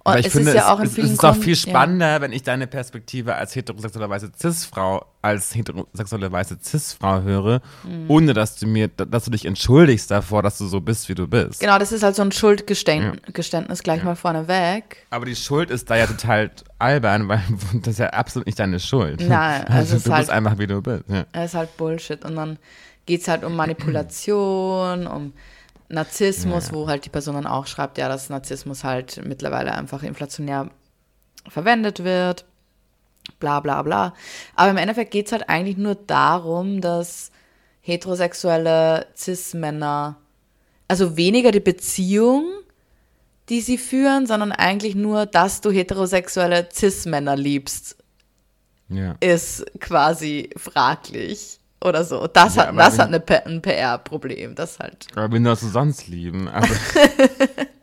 [0.03, 1.41] Und Aber ich es finde, ist ja es, auch in es, es ist doch Kon-
[1.41, 1.59] viel ja.
[1.69, 8.05] spannender, wenn ich deine Perspektive als heterosexuelle weiße Cis-Frau, als heterosexuelle weiße Cis-Frau höre, Mhm.
[8.09, 11.27] ohne dass du mir, dass du dich entschuldigst davor, dass du so bist, wie du
[11.27, 11.59] bist.
[11.59, 15.05] Genau, das ist halt so ein Schuldgeständnis Geständnis gleich mal vorneweg.
[15.09, 16.49] Aber die Schuld ist da ja total
[16.79, 17.41] albern, weil
[17.81, 19.19] das ist ja absolut nicht deine Schuld.
[19.27, 21.03] Nein, also also du ist bist halt- einfach, wie du bist.
[21.09, 21.25] Ja.
[21.33, 22.23] Es ist halt Bullshit.
[22.23, 22.57] Und dann
[23.05, 25.33] geht es halt um Manipulation, um
[25.89, 30.69] Narzissmus, wo halt die Person dann auch schreibt, ja, dass Narzissmus halt mittlerweile einfach inflationär
[31.47, 32.45] verwendet wird,
[33.39, 34.13] bla bla bla.
[34.55, 37.31] Aber im Endeffekt geht es halt eigentlich nur darum, dass
[37.81, 40.17] heterosexuelle Cis-Männer,
[40.89, 42.45] also weniger die Beziehung,
[43.47, 47.95] die sie führen, sondern eigentlich nur, dass du heterosexuelle Cis-Männer liebst,
[48.89, 49.15] ja.
[49.21, 52.27] ist quasi fraglich oder so.
[52.27, 54.55] Das Ja, hat, das wenn- hat eine, ein PR-Problem.
[54.55, 55.07] Das halt.
[55.15, 56.47] Aber wen sollst du sonst lieben?
[56.47, 56.73] Also,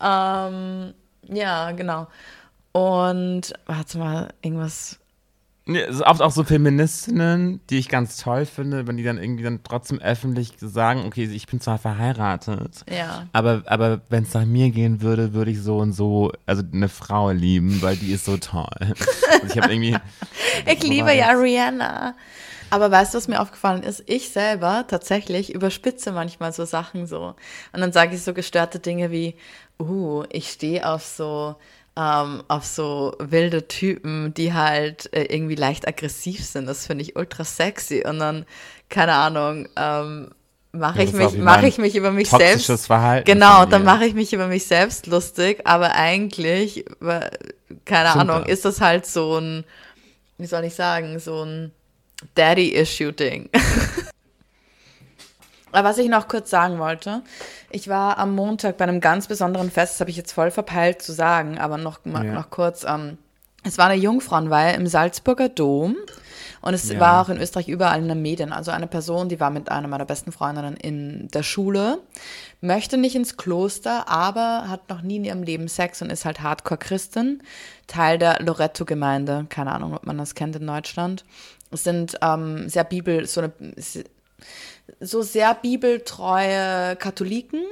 [0.00, 0.94] Ähm,
[1.28, 2.06] ja, genau.
[2.72, 4.98] Und warte mal, irgendwas.
[5.70, 9.18] Nee, es ist oft auch so Feministinnen, die ich ganz toll finde, wenn die dann
[9.18, 13.26] irgendwie dann trotzdem öffentlich sagen, okay, ich bin zwar verheiratet, Ja.
[13.34, 16.88] aber, aber wenn es nach mir gehen würde, würde ich so und so, also eine
[16.88, 18.64] Frau lieben, weil die ist so toll.
[19.46, 19.96] Ich habe irgendwie,
[20.66, 22.14] Ich liebe ja Rihanna.
[22.70, 24.02] Aber weißt du, was mir aufgefallen ist?
[24.06, 27.34] Ich selber tatsächlich überspitze manchmal so Sachen so.
[27.72, 29.36] Und dann sage ich so gestörte Dinge wie,
[29.78, 31.56] uh, ich stehe auf so,
[31.98, 36.66] ähm, auf so wilde Typen, die halt äh, irgendwie leicht aggressiv sind.
[36.66, 38.04] Das finde ich ultra sexy.
[38.06, 38.46] Und dann,
[38.88, 40.30] keine Ahnung, ähm,
[40.70, 42.86] mache Ja, ich mich, mache ich mich über mich selbst.
[42.86, 46.84] Verhalten Genau, dann mache ich mich über mich selbst lustig, aber eigentlich,
[47.84, 49.64] keine Stimmt Ahnung, ist das halt so ein,
[50.36, 51.72] wie soll ich sagen, so ein
[52.36, 53.50] Daddy-Issue-Ding.
[55.72, 57.22] Aber was ich noch kurz sagen wollte,
[57.70, 61.02] ich war am Montag bei einem ganz besonderen Fest, das habe ich jetzt voll verpeilt
[61.02, 62.22] zu sagen, aber noch, Ja.
[62.22, 62.84] noch kurz.
[62.84, 63.18] Ähm,
[63.64, 65.96] es war eine Jungfrauenweihe im Salzburger Dom
[66.62, 67.00] und es Ja.
[67.00, 68.52] war auch in Österreich überall in den Medien.
[68.52, 71.98] Also eine Person, die war mit einer meiner besten Freundinnen in der Schule,
[72.60, 76.40] möchte nicht ins Kloster, aber hat noch nie in ihrem Leben Sex und ist halt
[76.40, 77.42] Hardcore-Christin,
[77.88, 79.46] Teil der Loretto-Gemeinde.
[79.48, 81.24] Keine Ahnung, ob man das kennt in Deutschland.
[81.70, 83.52] Es sind ähm, sehr Bibel, so eine
[85.00, 87.64] so sehr bibeltreue Katholiken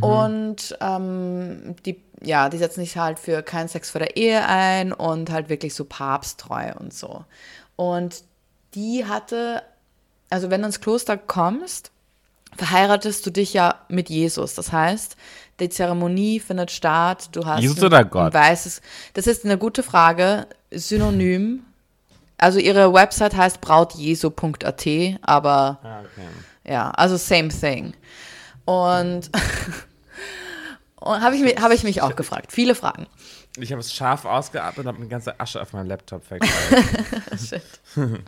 [0.00, 4.92] und ähm, die, ja, die setzen sich halt für keinen Sex vor der Ehe ein
[4.92, 7.24] und halt wirklich so papsttreu und so.
[7.76, 8.22] Und
[8.74, 9.62] die hatte,
[10.30, 11.90] also wenn du ins Kloster kommst,
[12.56, 14.54] verheiratest du dich ja mit Jesus.
[14.54, 15.16] Das heißt,
[15.58, 18.32] die Zeremonie findet statt, du hast Jesus oder Gott?
[18.32, 18.80] weißes,
[19.14, 21.64] das ist eine gute Frage, Synonym.
[22.38, 24.86] Also ihre Website heißt brautjesu.at,
[25.22, 26.28] aber Ah, okay.
[26.72, 27.94] ja, also same thing.
[28.64, 29.30] Und,
[30.96, 32.50] und habe ich, mi- hab ich mich auch gefragt.
[32.52, 33.06] Viele Fragen.
[33.56, 36.50] Ich habe es scharf ausgeatmet und habe eine ganze Asche auf meinem Laptop verteilt.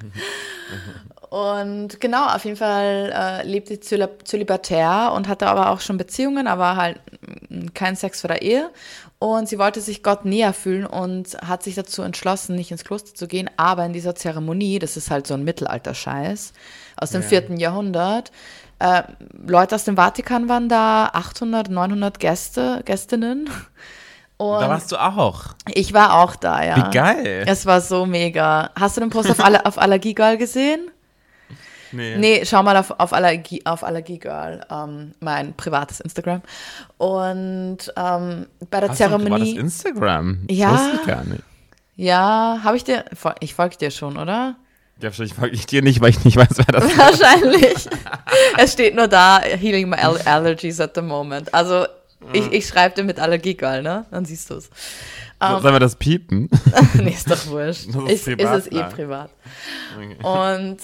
[1.31, 5.99] Und genau, auf jeden Fall äh, lebt sie zöli- zölibatär und hatte aber auch schon
[5.99, 7.01] Beziehungen, aber halt
[7.49, 8.71] mm, kein Sex vor der Ehe.
[9.19, 13.15] Und sie wollte sich Gott näher fühlen und hat sich dazu entschlossen, nicht ins Kloster
[13.15, 16.53] zu gehen, aber in dieser Zeremonie, das ist halt so ein Mittelalter-Scheiß
[16.99, 17.29] aus dem Ja.
[17.29, 18.31] vierten Jahrhundert.
[18.79, 19.05] Äh,
[19.47, 23.49] Leute aus dem Vatikan waren da, 800, 900 Gäste, Gästinnen.
[24.37, 25.55] Und da warst du auch.
[25.73, 26.77] ich war auch da, ja.
[26.77, 27.45] Wie geil.
[27.49, 28.69] Es war so mega.
[28.79, 30.91] Hast du den Post auf, Aller, auf Allergiegirl gesehen?
[31.97, 32.17] Nee.
[32.19, 36.43] Nee, schau mal auf, auf, Allergie, auf Allergiegirl, ähm, mein privates Instagram.
[36.99, 39.57] Und ähm, bei der Hast du ein privates Zeremonie.
[39.57, 40.39] Instagram?
[40.51, 40.71] Ja.
[40.73, 41.43] Das wusste ich gar nicht.
[41.97, 43.05] Ja, habe ich dir.
[43.41, 44.57] Ich folge dir schon, oder?
[44.99, 46.99] Ja, wahrscheinlich folge ich dir nicht, weil ich nicht weiß, wer das ist.
[46.99, 47.89] Wahrscheinlich.
[48.59, 51.53] es steht nur da, healing my Al- allergies at the moment.
[51.53, 51.87] Also,
[52.33, 54.07] ich, ich schreibe dir mit Allergiegirl, ne?
[54.11, 54.71] Dann siehst du es.
[55.41, 56.49] Sollen wir das piepen?
[56.95, 57.89] nee, ist doch wurscht.
[57.93, 58.93] Das ist Ist, ist, es eh nein.
[58.93, 59.31] privat.
[60.23, 60.79] Und,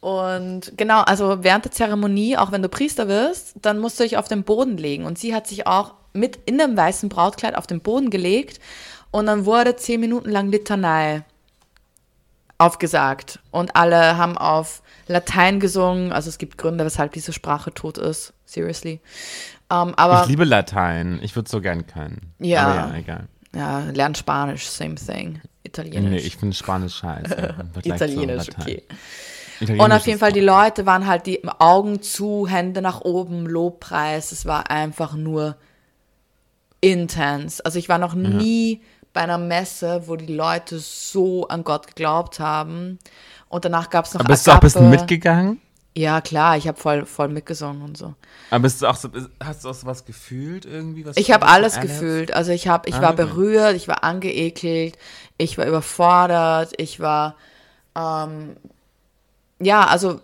[0.00, 4.16] und genau, also während der Zeremonie, auch wenn du Priester wirst, dann musst du dich
[4.16, 5.04] auf den Boden legen.
[5.04, 8.60] Und sie hat sich auch mit in dem weißen Brautkleid auf den Boden gelegt.
[9.10, 11.24] Und dann wurde zehn Minuten lang Litanei
[12.58, 13.38] aufgesagt.
[13.50, 16.12] Und alle haben auf Latein gesungen.
[16.12, 18.32] Also es gibt Gründe, weshalb diese Sprache tot ist.
[18.44, 19.00] Seriously.
[19.70, 21.18] Ähm, aber Ich liebe Latein.
[21.22, 22.32] Ich würde so gern können.
[22.38, 22.66] Ja.
[22.66, 23.28] Aber ja, egal.
[23.54, 25.40] ja, lern Spanisch, same thing.
[25.64, 26.10] Italienisch.
[26.10, 27.54] Nee, ich finde Spanisch scheiße.
[27.82, 28.82] Italienisch, okay.
[29.60, 34.32] Und auf jeden Fall, die Leute waren halt die Augen zu, Hände nach oben, Lobpreis.
[34.32, 35.56] Es war einfach nur
[36.80, 37.60] intens.
[37.62, 38.82] Also ich war noch nie
[39.16, 42.98] bei einer Messe, wo die Leute so an Gott geglaubt haben.
[43.48, 45.00] Und danach gab es noch Aber bist du auch ein bisschen Agape.
[45.00, 45.60] mitgegangen?
[45.96, 48.12] Ja, klar, ich habe voll, voll mitgesungen und so.
[48.50, 49.08] Aber bist du auch so,
[49.42, 51.06] hast du auch so was gefühlt irgendwie?
[51.06, 52.34] Was Ich habe alles gefühlt.
[52.34, 53.24] Also ich habe, ich Ah, war okay.
[53.24, 54.98] berührt, ich war angeekelt,
[55.38, 57.36] ich war überfordert, ich war,
[57.96, 58.56] ähm,
[59.58, 60.20] ja, also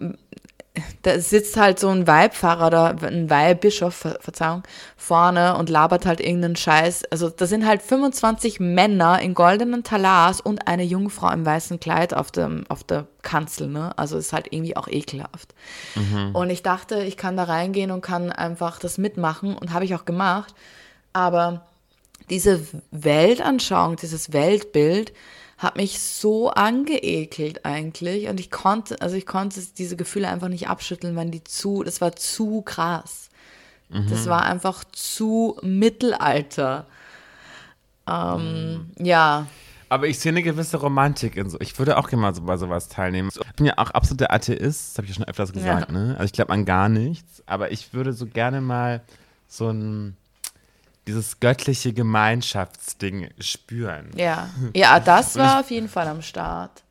[1.03, 4.63] da sitzt halt so ein Weihpfarrer oder ein Weihbischof, Ver Verzeihung,
[4.97, 7.05] vorne und labert halt irgendeinen Scheiß.
[7.11, 12.15] Also da sind halt 25 Männer in goldenen Talars und eine Jungfrau im weißen Kleid
[12.15, 13.97] auf, dem, auf der Kanzel, ne?
[13.99, 15.55] Also ist halt irgendwie auch ekelhaft.
[16.33, 19.95] Und ich dachte, ich kann da reingehen und kann einfach das mitmachen und habe ich
[19.95, 20.55] auch gemacht.
[21.13, 21.67] Aber
[22.31, 25.13] diese Weltanschauung, dieses Weltbild
[25.63, 30.69] hat mich so angeekelt eigentlich und ich konnte, also ich konnte diese Gefühle einfach nicht
[30.69, 33.29] abschütteln, weil die zu, das war zu krass.
[34.09, 36.87] Das war einfach zu Mittelalter.
[38.09, 39.47] Ähm, Ja,
[39.91, 41.61] Aber ich sehe eine gewisse Romantik in so.
[41.61, 43.29] Ich würde auch gerne mal so bei sowas teilnehmen.
[43.31, 45.93] Ich bin ja auch absoluter Atheist, das habe ich ja schon öfters gesagt, Ja.
[45.99, 46.15] ne?
[46.15, 49.03] Also ich glaube an gar nichts, aber ich würde so gerne mal
[49.47, 50.17] so ein
[51.07, 54.11] dieses göttliche Gemeinschaftsding spüren.
[54.17, 54.49] ja.
[54.75, 56.83] Ja, das war auf jeden Fall am Start.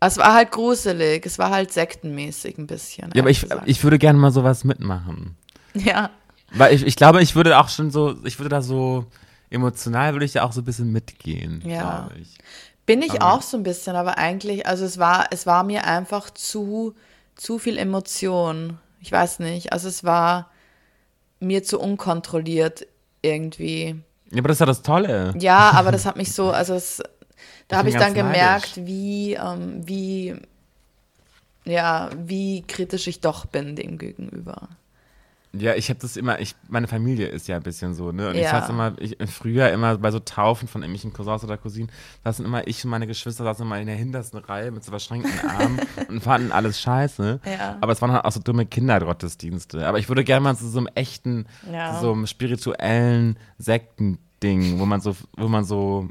[0.00, 3.10] Es war halt gruselig, es war halt sektenmäßig ein bisschen.
[3.14, 3.62] Ja, aber ich, gesagt.
[3.66, 5.36] ich würde gerne mal sowas mitmachen.
[5.74, 6.10] ja.
[6.52, 9.06] Weil ich, ich glaube, ich würde auch schon so, ich würde da so
[9.50, 12.06] emotional würde ich da auch so ein bisschen mitgehen, Ja.
[12.08, 12.38] glaube ich.
[12.86, 16.30] Bin ich auch so ein bisschen, aber eigentlich, also es war, es war mir einfach
[16.30, 16.94] zu,
[17.36, 18.78] zu viel Emotion.
[19.00, 19.72] Ich weiß nicht.
[19.72, 20.50] Also es war
[21.38, 22.86] mir zu unkontrolliert
[23.22, 23.96] irgendwie.
[24.30, 25.34] Ja, aber das ist ja das Tolle.
[25.38, 27.02] Ja, aber das hat mich so, also es,
[27.68, 30.34] da habe ich dann gemerkt, wie, ähm, wie,
[31.64, 34.68] ja, wie kritisch ich doch bin dem gegenüber.
[35.52, 38.28] Ja, ich habe das immer, ich, meine Familie ist ja ein bisschen so, ne?
[38.28, 38.60] Und ich Ja.
[38.60, 41.90] saß immer, ich, früher immer bei so Taufen von irgendwelchen Cousins oder Cousinen,
[42.22, 45.40] saßen immer ich und meine Geschwister saßen immer in der hintersten Reihe mit so verschränkten
[45.40, 47.40] Armen und fanden alles scheiße.
[47.44, 47.78] Ja.
[47.80, 49.88] Aber es waren halt auch so dumme Kindergottesdienste.
[49.88, 52.00] Aber ich würde gerne mal zu so einem echten, Ja.
[52.00, 56.08] so einem spirituellen Sektending, wo man so, wo man so,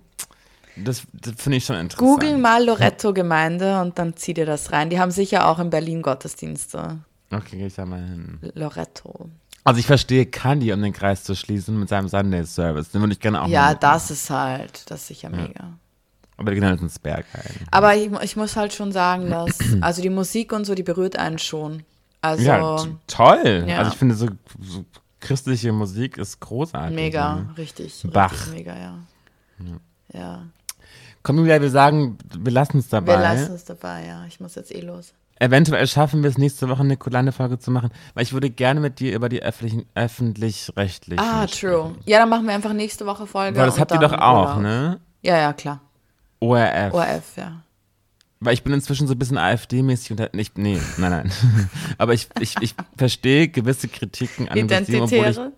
[0.76, 2.20] das, das finde ich schon interessant.
[2.20, 4.90] Google mal Loretto-Gemeinde und dann zieh dir das rein.
[4.90, 7.00] Die haben sicher auch in Berlin Gottesdienste.
[7.32, 8.40] Okay, gehe ich da mal hin.
[8.56, 9.30] Loretto.
[9.64, 12.90] Also ich verstehe Kanye, um den Kreis zu schließen, mit seinem Sunday Service.
[12.92, 15.74] Den würde ich gerne auch Ja, das ist halt, das ist sicher mega.
[16.38, 17.44] Aber gehen halt ins Bergheim.
[17.70, 21.18] Aber ich, ich muss halt schon sagen, dass, also die Musik und so, die berührt
[21.20, 21.84] einen schon.
[22.22, 22.78] Also, Ja,
[23.08, 23.66] toll.
[23.68, 23.80] Ja.
[23.80, 24.28] Also ich finde, so,
[24.62, 24.86] so
[25.20, 26.96] christliche Musik ist großartig.
[26.96, 27.58] mega, Ne?
[27.58, 28.06] richtig.
[28.12, 28.32] Bach.
[28.32, 28.98] Richtig mega, ja.
[30.14, 30.44] Ja.
[31.22, 33.14] Komm, Julia, wir sagen, wir lassen es dabei.
[33.18, 34.26] Wir lassen es dabei, ja.
[34.26, 35.14] Ich muss jetzt eh los.
[35.40, 38.82] Eventuell schaffen wir es nächste Woche, eine kleine Folge zu machen, weil ich würde gerne
[38.82, 41.24] mit dir über die öffentlichen, öffentlich-rechtlichen.
[41.24, 41.70] Ah, sprechen.
[41.70, 41.96] true.
[42.06, 43.58] Ja, dann machen wir einfach nächste Woche Folge.
[43.58, 44.62] Weil das habt ihr doch auch, Urlaub.
[44.62, 45.00] ne?
[45.22, 45.80] Ja, ja, klar.
[46.40, 46.94] ORF.
[46.94, 47.62] ORF, ja.
[48.42, 51.32] Weil ich bin inzwischen so ein bisschen AfD-mäßig und nicht, nee, nein, nein.
[51.98, 55.52] Aber ich, ich, ich verstehe gewisse Kritiken an dem System, obwohl ich, Identitäre.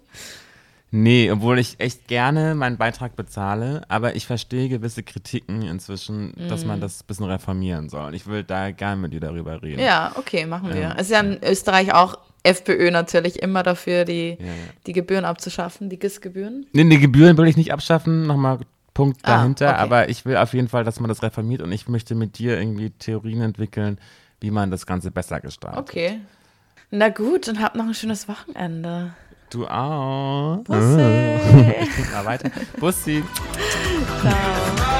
[0.92, 6.66] Nee, obwohl ich echt gerne meinen Beitrag bezahle, aber ich verstehe gewisse Kritiken inzwischen, dass
[6.66, 8.08] man das ein bisschen reformieren soll.
[8.08, 9.82] Und ich will da gerne mit dir darüber reden.
[9.82, 10.96] Ja, okay, machen wir.
[10.98, 14.52] Es ist ja in Österreich auch FPÖ natürlich immer dafür, die, Ja, ja.
[14.88, 16.66] die Gebühren abzuschaffen, die GIS-Gebühren.
[16.74, 18.60] Nee, die Gebühren will ich nicht abschaffen, nochmal
[18.94, 19.78] Punkt Ah, dahinter, okay.
[19.80, 22.58] aber ich will auf jeden Fall, dass man das reformiert und ich möchte mit dir
[22.60, 24.00] irgendwie Theorien entwickeln,
[24.42, 25.80] wie man das Ganze besser gestaltet.
[25.80, 26.20] Okay.
[26.90, 29.14] Na gut, dann habt noch ein schönes Wochenende.
[29.52, 30.60] Du auch.
[30.64, 31.02] Bussi.
[31.82, 32.50] Ich guck mal weiter.
[32.80, 33.24] Bussi.
[34.22, 34.91] Ciao.